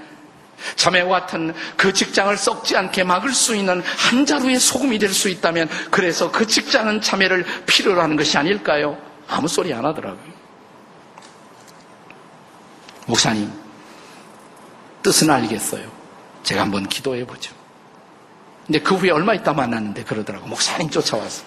자매와 0.77 1.19
같은 1.19 1.53
그 1.75 1.91
직장을 1.91 2.37
썩지 2.37 2.77
않게 2.77 3.03
막을 3.03 3.33
수 3.33 3.53
있는 3.53 3.81
한 3.81 4.25
자루의 4.25 4.57
소금이 4.57 4.99
될 4.99 5.13
수 5.13 5.27
있다면 5.27 5.67
그래서 5.91 6.31
그 6.31 6.47
직장은 6.47 7.01
자매를 7.01 7.45
필요로 7.65 8.01
하는 8.01 8.15
것이 8.15 8.37
아닐까요? 8.37 8.97
아무 9.27 9.49
소리 9.49 9.73
안 9.73 9.83
하더라고요. 9.83 10.31
목사님, 13.05 13.51
뜻은 15.03 15.29
알겠어요. 15.29 16.06
제가 16.47 16.61
한번 16.61 16.87
기도해 16.87 17.25
보죠. 17.27 17.53
근데 18.65 18.79
그 18.79 18.95
후에 18.95 19.11
얼마 19.11 19.33
있다 19.33 19.51
만났는데 19.51 20.05
그러더라고. 20.05 20.47
목사님 20.47 20.89
쫓아와서. 20.89 21.43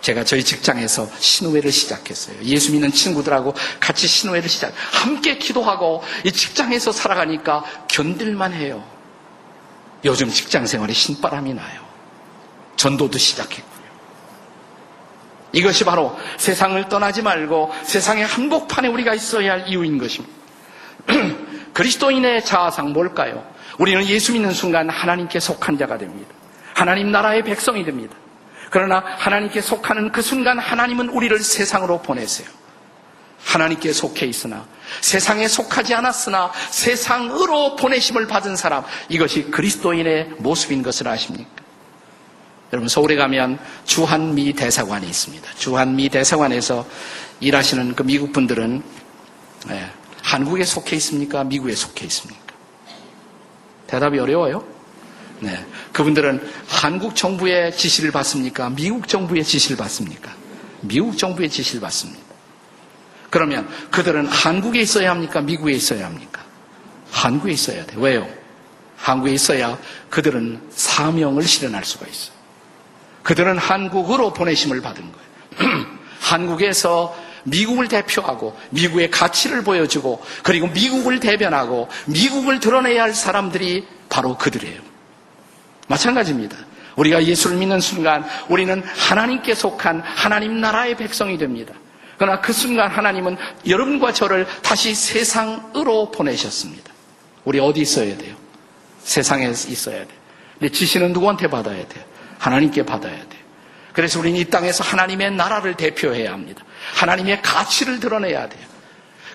제가 0.00 0.24
저희 0.24 0.42
직장에서 0.42 1.08
신우회를 1.16 1.70
시작했어요. 1.70 2.36
예수 2.42 2.72
믿는 2.72 2.90
친구들하고 2.90 3.54
같이 3.78 4.08
신우회를 4.08 4.48
시작. 4.48 4.72
함께 4.92 5.38
기도하고 5.38 6.02
이 6.24 6.32
직장에서 6.32 6.90
살아가니까 6.90 7.64
견딜만 7.86 8.54
해요. 8.54 8.84
요즘 10.04 10.30
직장 10.30 10.66
생활에 10.66 10.92
신바람이 10.92 11.54
나요. 11.54 11.86
전도도 12.74 13.18
시작했고요. 13.18 13.86
이것이 15.52 15.84
바로 15.84 16.18
세상을 16.38 16.88
떠나지 16.88 17.22
말고 17.22 17.72
세상의 17.84 18.26
한복판에 18.26 18.88
우리가 18.88 19.14
있어야 19.14 19.52
할 19.52 19.68
이유인 19.68 19.98
것입니다. 19.98 20.34
그리스도인의 21.72 22.44
자아상 22.44 22.92
뭘까요? 22.92 23.55
우리는 23.78 24.06
예수 24.06 24.32
믿는 24.32 24.52
순간 24.52 24.88
하나님께 24.88 25.40
속한 25.40 25.78
자가 25.78 25.98
됩니다. 25.98 26.34
하나님 26.74 27.10
나라의 27.10 27.42
백성이 27.42 27.84
됩니다. 27.84 28.16
그러나 28.70 29.02
하나님께 29.18 29.60
속하는 29.60 30.12
그 30.12 30.22
순간 30.22 30.58
하나님은 30.58 31.08
우리를 31.08 31.38
세상으로 31.40 32.02
보내세요. 32.02 32.48
하나님께 33.44 33.92
속해 33.92 34.26
있으나 34.26 34.66
세상에 35.00 35.46
속하지 35.46 35.94
않았으나 35.94 36.52
세상으로 36.70 37.76
보내심을 37.76 38.26
받은 38.26 38.56
사람 38.56 38.84
이것이 39.08 39.50
그리스도인의 39.50 40.30
모습인 40.38 40.82
것을 40.82 41.06
아십니까? 41.06 41.50
여러분 42.72 42.88
서울에 42.88 43.14
가면 43.14 43.58
주한미 43.84 44.52
대사관이 44.54 45.06
있습니다. 45.06 45.54
주한미 45.54 46.08
대사관에서 46.08 46.86
일하시는 47.38 47.94
그 47.94 48.02
미국 48.02 48.32
분들은 48.32 48.82
네, 49.68 49.90
한국에 50.22 50.64
속해 50.64 50.96
있습니까? 50.96 51.44
미국에 51.44 51.74
속해 51.74 52.04
있습니까? 52.06 52.45
대답이 53.86 54.18
어려워요. 54.18 54.64
네. 55.40 55.64
그분들은 55.92 56.50
한국 56.66 57.14
정부의 57.14 57.76
지시를 57.76 58.10
받습니까? 58.10 58.70
미국 58.70 59.06
정부의 59.08 59.44
지시를 59.44 59.76
받습니까? 59.76 60.32
미국 60.80 61.16
정부의 61.18 61.50
지시를 61.50 61.80
받습니다. 61.80 62.24
그러면 63.30 63.68
그들은 63.90 64.26
한국에 64.26 64.80
있어야 64.80 65.10
합니까? 65.10 65.40
미국에 65.40 65.72
있어야 65.72 66.06
합니까? 66.06 66.42
한국에 67.10 67.52
있어야 67.52 67.84
돼. 67.84 67.94
왜요? 67.98 68.26
한국에 68.96 69.32
있어야 69.32 69.78
그들은 70.10 70.60
사명을 70.70 71.42
실현할 71.42 71.84
수가 71.84 72.06
있어요. 72.06 72.34
그들은 73.22 73.58
한국으로 73.58 74.32
보내심을 74.32 74.80
받은 74.80 75.02
거예요. 75.12 75.86
한국에서 76.20 77.16
미국을 77.46 77.88
대표하고 77.88 78.56
미국의 78.70 79.10
가치를 79.10 79.62
보여주고 79.62 80.22
그리고 80.42 80.66
미국을 80.68 81.20
대변하고 81.20 81.88
미국을 82.06 82.60
드러내야 82.60 83.02
할 83.02 83.14
사람들이 83.14 83.86
바로 84.08 84.36
그들이에요. 84.36 84.80
마찬가지입니다. 85.88 86.56
우리가 86.96 87.24
예수를 87.24 87.58
믿는 87.58 87.80
순간 87.80 88.24
우리는 88.48 88.82
하나님께 88.82 89.54
속한 89.54 90.00
하나님 90.04 90.60
나라의 90.60 90.96
백성이 90.96 91.38
됩니다. 91.38 91.74
그러나 92.18 92.40
그 92.40 92.52
순간 92.52 92.90
하나님은 92.90 93.36
여러분과 93.68 94.12
저를 94.12 94.46
다시 94.62 94.94
세상으로 94.94 96.10
보내셨습니다. 96.10 96.90
우리 97.44 97.60
어디 97.60 97.82
있어야 97.82 98.16
돼요? 98.16 98.34
세상에 99.04 99.46
있어야 99.48 99.98
돼요. 99.98 100.16
근데 100.58 100.72
지시는 100.72 101.12
누구한테 101.12 101.48
받아야 101.48 101.86
돼요? 101.86 102.04
하나님께 102.38 102.84
받아야 102.84 103.16
돼요. 103.16 103.35
그래서 103.96 104.18
우리는 104.18 104.38
이 104.38 104.44
땅에서 104.44 104.84
하나님의 104.84 105.30
나라를 105.30 105.74
대표해야 105.74 106.30
합니다. 106.30 106.62
하나님의 106.96 107.40
가치를 107.40 107.98
드러내야 107.98 108.46
돼요. 108.46 108.62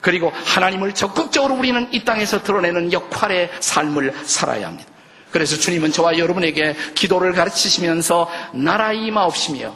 그리고 0.02 0.32
하나님을 0.45 0.93
적극적으로 0.93 1.56
우리는 1.56 1.88
이 1.91 2.06
땅에서 2.06 2.43
드러내는 2.43 2.93
역할의 2.93 3.50
삶을 3.60 4.13
살아야 4.24 4.67
합니다. 4.67 4.88
그래서 5.32 5.58
주님은 5.58 5.91
저와 5.91 6.19
여러분에게 6.19 6.76
기도를 6.93 7.34
가르치시면서 7.34 8.30
나라 8.54 8.93
임하옵시며 8.93 9.76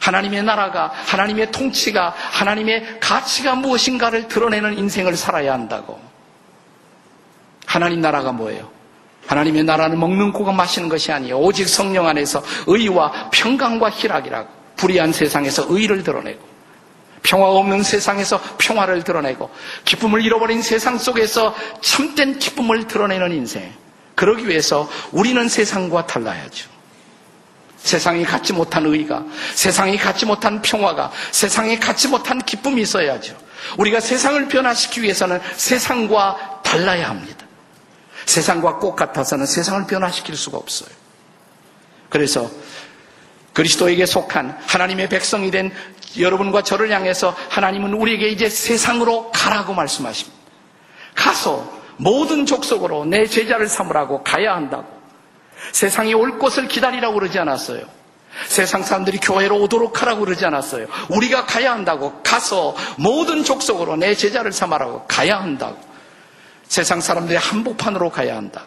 하나님의 0.00 0.42
나라가 0.42 0.92
하나님의 1.06 1.50
통치가 1.50 2.10
하나님의 2.10 3.00
가치가 3.00 3.54
무엇인가를 3.54 4.28
드러내는 4.28 4.76
인생을 4.76 5.16
살아야 5.16 5.54
한다고. 5.54 5.98
하나님 7.64 8.02
나라가 8.02 8.32
뭐예요? 8.32 8.75
하나님의 9.26 9.64
나라는 9.64 9.98
먹는 9.98 10.32
고가 10.32 10.52
마시는 10.52 10.88
것이 10.88 11.12
아니에요. 11.12 11.38
오직 11.38 11.68
성령 11.68 12.06
안에서 12.06 12.42
의와 12.66 13.30
평강과 13.30 13.90
희락이라고. 13.90 14.56
불의한 14.76 15.12
세상에서 15.12 15.66
의를 15.70 16.02
드러내고 16.02 16.56
평화가 17.22 17.52
없는 17.52 17.82
세상에서 17.82 18.40
평화를 18.58 19.02
드러내고 19.02 19.50
기쁨을 19.84 20.24
잃어버린 20.24 20.62
세상 20.62 20.98
속에서 20.98 21.54
참된 21.80 22.38
기쁨을 22.38 22.86
드러내는 22.86 23.32
인생. 23.32 23.72
그러기 24.14 24.48
위해서 24.48 24.88
우리는 25.12 25.48
세상과 25.48 26.06
달라야죠. 26.06 26.68
세상이 27.78 28.24
갖지 28.24 28.52
못한 28.52 28.86
의가, 28.86 29.24
세상이 29.54 29.96
갖지 29.96 30.24
못한 30.26 30.62
평화가, 30.62 31.10
세상이 31.30 31.78
갖지 31.78 32.08
못한 32.08 32.40
기쁨이 32.40 32.82
있어야죠. 32.82 33.36
우리가 33.76 34.00
세상을 34.00 34.48
변화시키기 34.48 35.02
위해서는 35.02 35.40
세상과 35.56 36.62
달라야 36.62 37.10
합니다. 37.10 37.35
세상과 38.26 38.76
꼭 38.76 38.96
같아서는 38.96 39.46
세상을 39.46 39.86
변화시킬 39.86 40.36
수가 40.36 40.58
없어요. 40.58 40.90
그래서 42.10 42.50
그리스도에게 43.52 44.04
속한 44.04 44.58
하나님의 44.66 45.08
백성이 45.08 45.50
된 45.50 45.72
여러분과 46.18 46.62
저를 46.62 46.90
향해서 46.90 47.34
하나님은 47.48 47.94
우리에게 47.94 48.28
이제 48.28 48.48
세상으로 48.50 49.30
가라고 49.32 49.72
말씀하십니다. 49.74 50.36
가서 51.14 51.72
모든 51.96 52.44
족속으로 52.44 53.06
내 53.06 53.26
제자를 53.26 53.68
삼으라고 53.68 54.22
가야 54.22 54.54
한다고. 54.54 54.84
세상이 55.72 56.12
올 56.14 56.38
것을 56.38 56.68
기다리라고 56.68 57.14
그러지 57.14 57.38
않았어요. 57.38 57.82
세상 58.46 58.82
사람들이 58.82 59.18
교회로 59.18 59.58
오도록 59.62 60.02
하라고 60.02 60.20
그러지 60.26 60.44
않았어요. 60.44 60.86
우리가 61.08 61.46
가야 61.46 61.72
한다고 61.72 62.20
가서 62.22 62.76
모든 62.98 63.42
족속으로 63.42 63.96
내 63.96 64.14
제자를 64.14 64.52
삼아라고 64.52 65.06
가야 65.06 65.40
한다고. 65.40 65.78
세상 66.68 67.00
사람들의 67.00 67.38
한복판으로 67.38 68.10
가야 68.10 68.36
한다. 68.36 68.64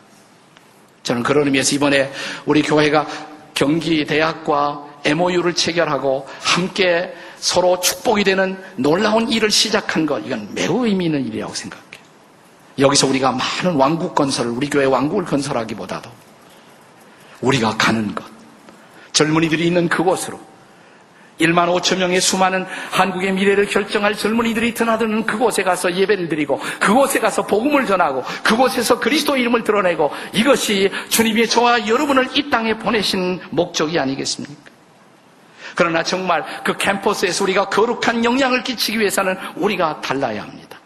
저는 1.04 1.24
그런 1.24 1.46
의미에서 1.46 1.76
이번에 1.76 2.12
우리 2.46 2.62
교회가 2.62 3.08
경기대학과 3.54 4.86
MOU를 5.06 5.54
체결하고 5.54 6.28
함께 6.42 7.14
서로 7.38 7.80
축복이 7.80 8.24
되는 8.24 8.62
놀라운 8.76 9.30
일을 9.30 9.50
시작한 9.50 10.06
것, 10.06 10.20
이건 10.26 10.50
매우 10.54 10.86
의미 10.86 11.06
있는 11.06 11.26
일이라고 11.26 11.54
생각해요. 11.54 11.90
여기서 12.80 13.08
우리가 13.08 13.32
많은 13.32 13.78
왕국 13.78 14.16
건설을, 14.16 14.52
우리 14.52 14.70
교회 14.70 14.86
왕국을 14.86 15.26
건설하기보다도 15.26 16.10
우리가 17.42 17.78
가는 17.78 18.14
것, 18.14 18.26
젊은이들이 19.14 19.66
있는 19.68 19.88
그곳으로 19.90 20.40
1만 21.40 21.74
5천 21.74 21.98
명의 21.98 22.20
수많은 22.20 22.66
한국의 22.92 23.34
미래를 23.34 23.68
결정할 23.68 24.16
젊은이들이 24.16 24.74
드나드는 24.74 25.26
그곳에 25.26 25.64
가서 25.64 25.96
예배를 25.96 26.30
드리고 26.30 26.60
그곳에 26.80 27.20
가서 27.20 27.46
복음을 27.46 27.86
전하고 27.86 28.24
그곳에서 28.44 29.00
그리스도 29.00 29.38
이름을 29.38 29.64
드러내고 29.64 30.12
이것이 30.34 30.92
주님이 31.10 31.48
저와 31.48 31.88
여러분을 31.88 32.30
이 32.36 32.50
땅에 32.50 32.78
보내신 32.78 33.40
목적이 33.52 34.00
아니겠습니까? 34.00 34.70
그러나 35.76 36.04
정말 36.04 36.44
그 36.64 36.76
캠퍼스에서 36.76 37.44
우리가 37.46 37.70
거룩한 37.70 38.26
영향을 38.26 38.64
끼치기 38.64 39.00
위해서는 39.00 39.38
우리가 39.56 40.02
달라야 40.02 40.42
합니다. 40.42 40.78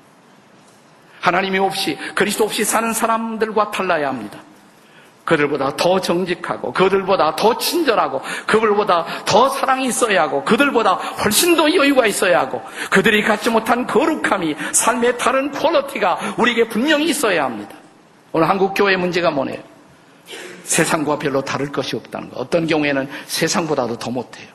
하나님이 1.20 1.58
없이 1.58 1.98
그리스도 2.14 2.44
없이 2.44 2.64
사는 2.64 2.92
사람들과 2.94 3.72
달라야 3.72 4.10
합니다. 4.10 4.40
그들보다 5.26 5.76
더 5.78 6.02
정직하고 6.02 6.74
그들보다 6.74 7.36
더 7.36 7.58
친절하고 7.58 8.22
그들보다 8.46 9.06
더 9.26 9.50
사랑이 9.50 9.88
있어야 9.88 10.24
하고 10.24 10.44
그들보다 10.44 10.94
훨씬 10.94 11.56
더 11.56 11.74
여유가 11.74 12.06
있어야 12.06 12.40
하고 12.40 12.62
그들이 12.90 13.24
갖지 13.24 13.50
못한 13.50 13.88
거룩함이 13.88 14.56
삶의 14.74 15.18
다른 15.18 15.52
퀄러티가 15.52 16.36
우리에게 16.38 16.68
분명히 16.68 17.06
있어야 17.06 17.46
합니다. 17.46 17.76
오늘 18.34 18.50
한국 18.50 18.74
교회의 18.74 18.98
문제가 18.98 19.32
뭐네요? 19.32 19.60
세상과 20.64 21.20
별로 21.20 21.42
다를 21.42 21.72
것이 21.72 21.96
없다는 21.96 22.30
것. 22.30 22.40
어떤 22.40 22.68
경우에는 22.68 23.10
세상보다도 23.26 24.00
더 24.00 24.12
못해요. 24.12 24.48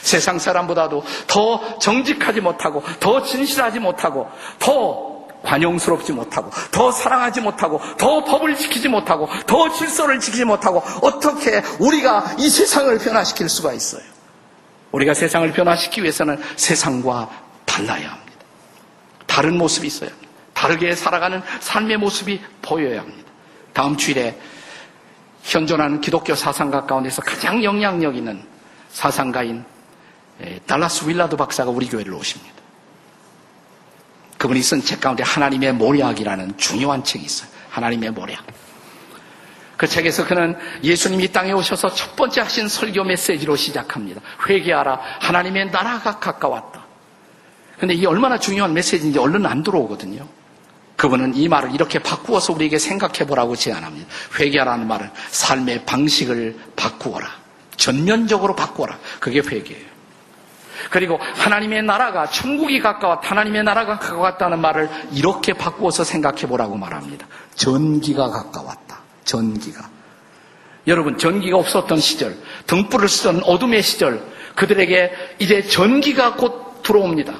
세상 0.00 0.38
사람보다도 0.38 1.04
더 1.26 1.78
정직하지 1.78 2.40
못하고 2.40 2.82
더 2.98 3.22
진실하지 3.22 3.80
못하고 3.80 4.28
더 4.58 5.09
관용스럽지 5.42 6.12
못하고 6.12 6.50
더 6.70 6.90
사랑하지 6.92 7.40
못하고 7.40 7.80
더 7.96 8.24
법을 8.24 8.56
지키지 8.56 8.88
못하고 8.88 9.28
더 9.46 9.70
질서를 9.72 10.20
지키지 10.20 10.44
못하고 10.44 10.82
어떻게 11.02 11.62
우리가 11.78 12.36
이 12.38 12.48
세상을 12.48 12.98
변화시킬 12.98 13.48
수가 13.48 13.72
있어요? 13.72 14.02
우리가 14.92 15.14
세상을 15.14 15.50
변화시키기 15.52 16.02
위해서는 16.02 16.40
세상과 16.56 17.30
달라야 17.64 18.10
합니다. 18.12 18.32
다른 19.26 19.56
모습이 19.56 19.86
있어야 19.86 20.10
합니다. 20.10 20.28
다르게 20.52 20.94
살아가는 20.94 21.42
삶의 21.60 21.96
모습이 21.98 22.40
보여야 22.60 23.00
합니다. 23.00 23.30
다음 23.72 23.96
주일에 23.96 24.38
현존하는 25.42 26.00
기독교 26.00 26.34
사상가 26.34 26.84
가운데서 26.84 27.22
가장 27.22 27.62
영향력 27.64 28.16
있는 28.16 28.42
사상가인 28.90 29.64
달라스 30.66 31.08
윌라드 31.08 31.36
박사가 31.36 31.70
우리 31.70 31.88
교회를 31.88 32.12
오십니다. 32.12 32.59
그분이 34.40 34.62
쓴 34.62 34.80
책 34.82 35.02
가운데 35.02 35.22
하나님의 35.22 35.74
모략이라는 35.74 36.56
중요한 36.56 37.04
책이 37.04 37.26
있어요. 37.26 37.50
하나님의 37.68 38.10
모략. 38.12 38.42
그 39.76 39.86
책에서 39.86 40.26
그는 40.26 40.56
예수님이 40.82 41.30
땅에 41.30 41.52
오셔서 41.52 41.92
첫 41.92 42.16
번째 42.16 42.40
하신 42.40 42.66
설교 42.66 43.04
메시지로 43.04 43.54
시작합니다. 43.54 44.22
회개하라. 44.48 44.98
하나님의 45.20 45.70
나라가 45.70 46.18
가까웠다. 46.18 46.86
근데 47.78 47.92
이게 47.92 48.06
얼마나 48.06 48.38
중요한 48.38 48.72
메시지인지 48.72 49.18
얼른 49.18 49.44
안 49.44 49.62
들어오거든요. 49.62 50.26
그분은 50.96 51.34
이 51.34 51.46
말을 51.46 51.74
이렇게 51.74 51.98
바꾸어서 51.98 52.54
우리에게 52.54 52.78
생각해 52.78 53.26
보라고 53.26 53.56
제안합니다. 53.56 54.08
회개하라는 54.38 54.88
말은 54.88 55.10
삶의 55.32 55.84
방식을 55.84 56.58
바꾸어라. 56.76 57.28
전면적으로 57.76 58.56
바꾸어라. 58.56 58.98
그게 59.18 59.40
회개예요. 59.40 59.89
그리고 60.90 61.18
하나님의 61.18 61.82
나라가 61.82 62.26
천국이 62.26 62.80
가까웠 62.80 63.20
하나님의 63.22 63.64
나라가 63.64 63.98
가까웠다는 63.98 64.60
말을 64.60 64.88
이렇게 65.12 65.52
바꾸어서 65.52 66.04
생각해 66.04 66.46
보라고 66.46 66.76
말합니다. 66.76 67.26
전기가 67.54 68.28
가까웠다. 68.30 69.00
전기가. 69.24 69.88
여러분 70.86 71.18
전기가 71.18 71.58
없었던 71.58 71.98
시절, 71.98 72.36
등불을 72.66 73.08
쓰던 73.08 73.42
어둠의 73.44 73.82
시절 73.82 74.22
그들에게 74.56 75.12
이제 75.38 75.62
전기가 75.62 76.34
곧 76.34 76.82
들어옵니다. 76.82 77.34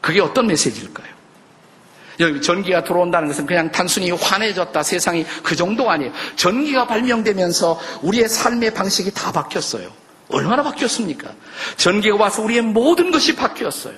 그게 0.00 0.20
어떤 0.20 0.46
메시지일까요? 0.46 1.08
여기 2.20 2.40
전기가 2.40 2.82
들어온다는 2.82 3.28
것은 3.28 3.46
그냥 3.46 3.70
단순히 3.70 4.10
환해졌다 4.10 4.82
세상이 4.82 5.24
그 5.42 5.54
정도 5.54 5.88
아니에요. 5.90 6.12
전기가 6.36 6.86
발명되면서 6.86 7.78
우리의 8.02 8.28
삶의 8.28 8.74
방식이 8.74 9.12
다 9.12 9.30
바뀌었어요. 9.32 9.88
얼마나 10.28 10.62
바뀌었습니까? 10.62 11.32
전기가 11.76 12.16
와서 12.16 12.42
우리의 12.42 12.62
모든 12.62 13.10
것이 13.10 13.34
바뀌었어요. 13.34 13.94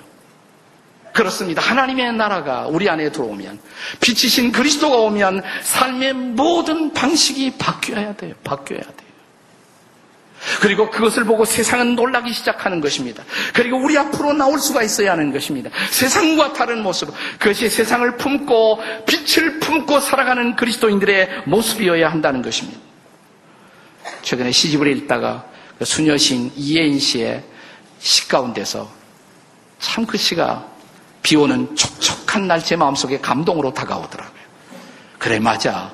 그렇습니다. 1.13 1.61
하나님의 1.61 2.13
나라가 2.13 2.67
우리 2.67 2.89
안에 2.89 3.11
들어오면 3.11 3.59
빛이신 3.99 4.51
그리스도가 4.51 4.95
오면 4.97 5.43
삶의 5.61 6.13
모든 6.13 6.93
방식이 6.93 7.57
바뀌어야 7.57 8.15
돼요. 8.15 8.33
바뀌어야 8.43 8.81
돼요. 8.81 9.11
그리고 10.59 10.89
그것을 10.89 11.23
보고 11.23 11.45
세상은 11.45 11.95
놀라기 11.95 12.33
시작하는 12.33 12.81
것입니다. 12.81 13.23
그리고 13.53 13.77
우리 13.77 13.97
앞으로 13.97 14.33
나올 14.33 14.57
수가 14.57 14.81
있어야 14.81 15.11
하는 15.11 15.31
것입니다. 15.31 15.69
세상과 15.91 16.53
다른 16.53 16.81
모습, 16.81 17.09
그것이 17.37 17.69
세상을 17.69 18.17
품고 18.17 18.79
빛을 19.05 19.59
품고 19.59 19.99
살아가는 19.99 20.55
그리스도인들의 20.55 21.43
모습이어야 21.45 22.09
한다는 22.09 22.41
것입니다. 22.41 22.79
최근에 24.23 24.51
시집을 24.51 24.87
읽다가 24.97 25.45
그 25.45 25.51
수녀신 25.85 26.51
이예인 26.55 26.99
씨의 26.99 27.43
시 27.99 28.27
가운데서 28.27 28.89
참 29.79 30.05
그 30.05 30.17
시가 30.17 30.67
비 31.23 31.35
오는 31.35 31.75
촉촉한 31.75 32.47
날 32.47 32.61
제 32.63 32.75
마음속에 32.75 33.19
감동으로 33.19 33.73
다가오더라고요. 33.73 34.41
그래, 35.19 35.39
맞아. 35.39 35.93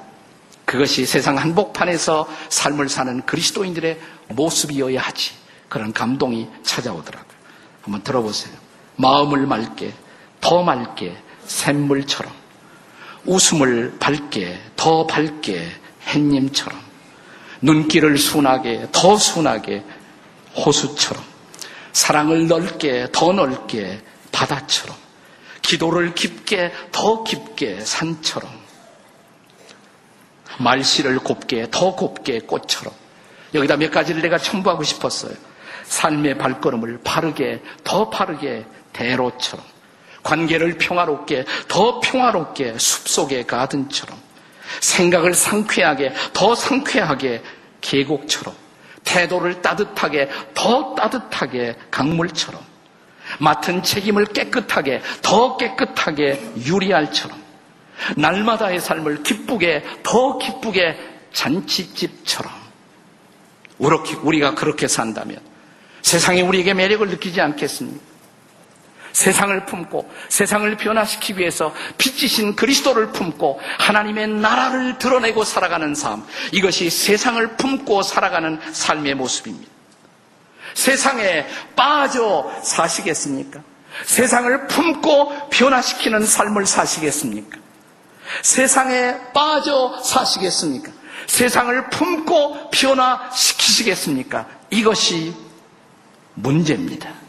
그것이 0.65 1.05
세상 1.05 1.37
한복판에서 1.37 2.27
삶을 2.49 2.89
사는 2.89 3.25
그리스도인들의 3.25 3.99
모습이어야 4.29 4.99
하지. 5.01 5.31
그런 5.69 5.91
감동이 5.93 6.47
찾아오더라고요. 6.63 7.37
한번 7.81 8.03
들어보세요. 8.03 8.53
마음을 8.97 9.45
맑게, 9.47 9.93
더 10.41 10.63
맑게, 10.63 11.15
샘물처럼. 11.45 12.31
웃음을 13.25 13.95
밝게, 13.99 14.59
더 14.75 15.05
밝게, 15.07 15.69
햇님처럼. 16.07 16.79
눈길을 17.61 18.17
순하게, 18.17 18.87
더 18.91 19.17
순하게 19.17 19.83
호수처럼, 20.55 21.23
사랑을 21.93 22.47
넓게, 22.47 23.07
더 23.11 23.33
넓게 23.33 24.01
바다처럼, 24.31 24.95
기도를 25.61 26.13
깊게, 26.15 26.71
더 26.91 27.23
깊게 27.23 27.81
산처럼, 27.81 28.49
말씨를 30.59 31.19
곱게, 31.19 31.67
더 31.71 31.95
곱게 31.95 32.39
꽃처럼. 32.39 32.93
여기다 33.53 33.77
몇 33.77 33.91
가지를 33.91 34.21
내가 34.21 34.37
첨부하고 34.37 34.83
싶었어요. 34.83 35.33
삶의 35.85 36.37
발걸음을 36.37 36.99
바르게, 37.03 37.61
더 37.83 38.09
바르게 38.09 38.65
대로처럼. 38.93 39.65
관계를 40.23 40.77
평화롭게, 40.77 41.45
더 41.67 41.99
평화롭게 42.01 42.77
숲속의 42.77 43.47
가든처럼. 43.47 44.26
생각을 44.79 45.33
상쾌하게, 45.33 46.13
더 46.33 46.55
상쾌하게 46.55 47.43
계곡처럼, 47.81 48.55
태도를 49.03 49.61
따뜻하게, 49.61 50.29
더 50.53 50.95
따뜻하게 50.95 51.75
강물처럼, 51.91 52.61
맡은 53.39 53.83
책임을 53.83 54.25
깨끗하게, 54.25 55.01
더 55.21 55.57
깨끗하게 55.57 56.53
유리알처럼, 56.65 57.37
날마다의 58.15 58.79
삶을 58.79 59.23
기쁘게, 59.23 59.83
더 60.03 60.37
기쁘게 60.37 60.97
잔치집처럼, 61.33 62.51
우리가 64.23 64.55
그렇게 64.55 64.87
산다면 64.87 65.39
세상이 66.01 66.41
우리에게 66.41 66.73
매력을 66.73 67.07
느끼지 67.09 67.41
않겠습니까? 67.41 68.06
세상을 69.17 69.65
품고 69.65 70.07
세상을 70.29 70.77
변화시키기 70.77 71.39
위해서 71.39 71.73
빛이신 71.97 72.55
그리스도를 72.55 73.13
품고 73.13 73.59
하나님의 73.79 74.27
나라를 74.27 74.99
드러내고 74.99 75.43
살아가는 75.43 75.95
삶. 75.95 76.23
이것이 76.51 76.91
세상을 76.91 77.57
품고 77.57 78.03
살아가는 78.03 78.59
삶의 78.71 79.15
모습입니다. 79.15 79.71
세상에 80.75 81.47
빠져 81.75 82.51
사시겠습니까? 82.61 83.59
세상을 84.05 84.67
품고 84.67 85.49
변화시키는 85.49 86.23
삶을 86.23 86.67
사시겠습니까? 86.67 87.57
세상에 88.43 89.17
빠져 89.33 89.99
사시겠습니까? 90.03 90.91
세상을 91.25 91.89
품고 91.89 92.69
변화시키시겠습니까? 92.69 94.45
이것이 94.69 95.33
문제입니다. 96.35 97.26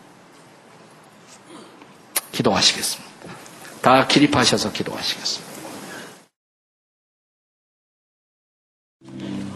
기도하시겠습니다. 2.32 3.08
다 3.82 4.06
기립하셔서 4.06 4.72
기도하시겠습니다. 4.72 5.48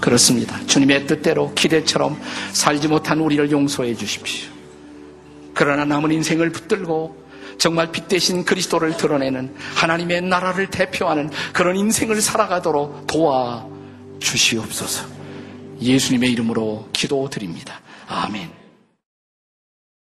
그렇습니다. 0.01 0.67
주님의 0.67 1.07
뜻대로 1.07 1.55
기대처럼 1.55 2.21
살지 2.53 2.89
못한 2.89 3.21
우리를 3.21 3.51
용서해 3.51 3.95
주십시오. 3.95 4.51
그러나 5.55 5.85
남은 5.85 6.11
인생을 6.11 6.51
붙들고 6.51 7.23
정말 7.59 7.93
빛 7.93 8.09
대신 8.09 8.45
그리스도를 8.45 8.97
드러내는 8.97 9.55
하나님의 9.77 10.23
나라를 10.23 10.71
대표하는 10.71 11.31
그런 11.53 11.77
인생을 11.77 12.21
살아가도록 12.21 13.07
도와 13.07 13.67
주시옵소서. 14.19 15.07
예수님의 15.81 16.33
이름으로 16.33 16.89
기도드립니다. 16.93 17.81
아멘. 18.09 18.62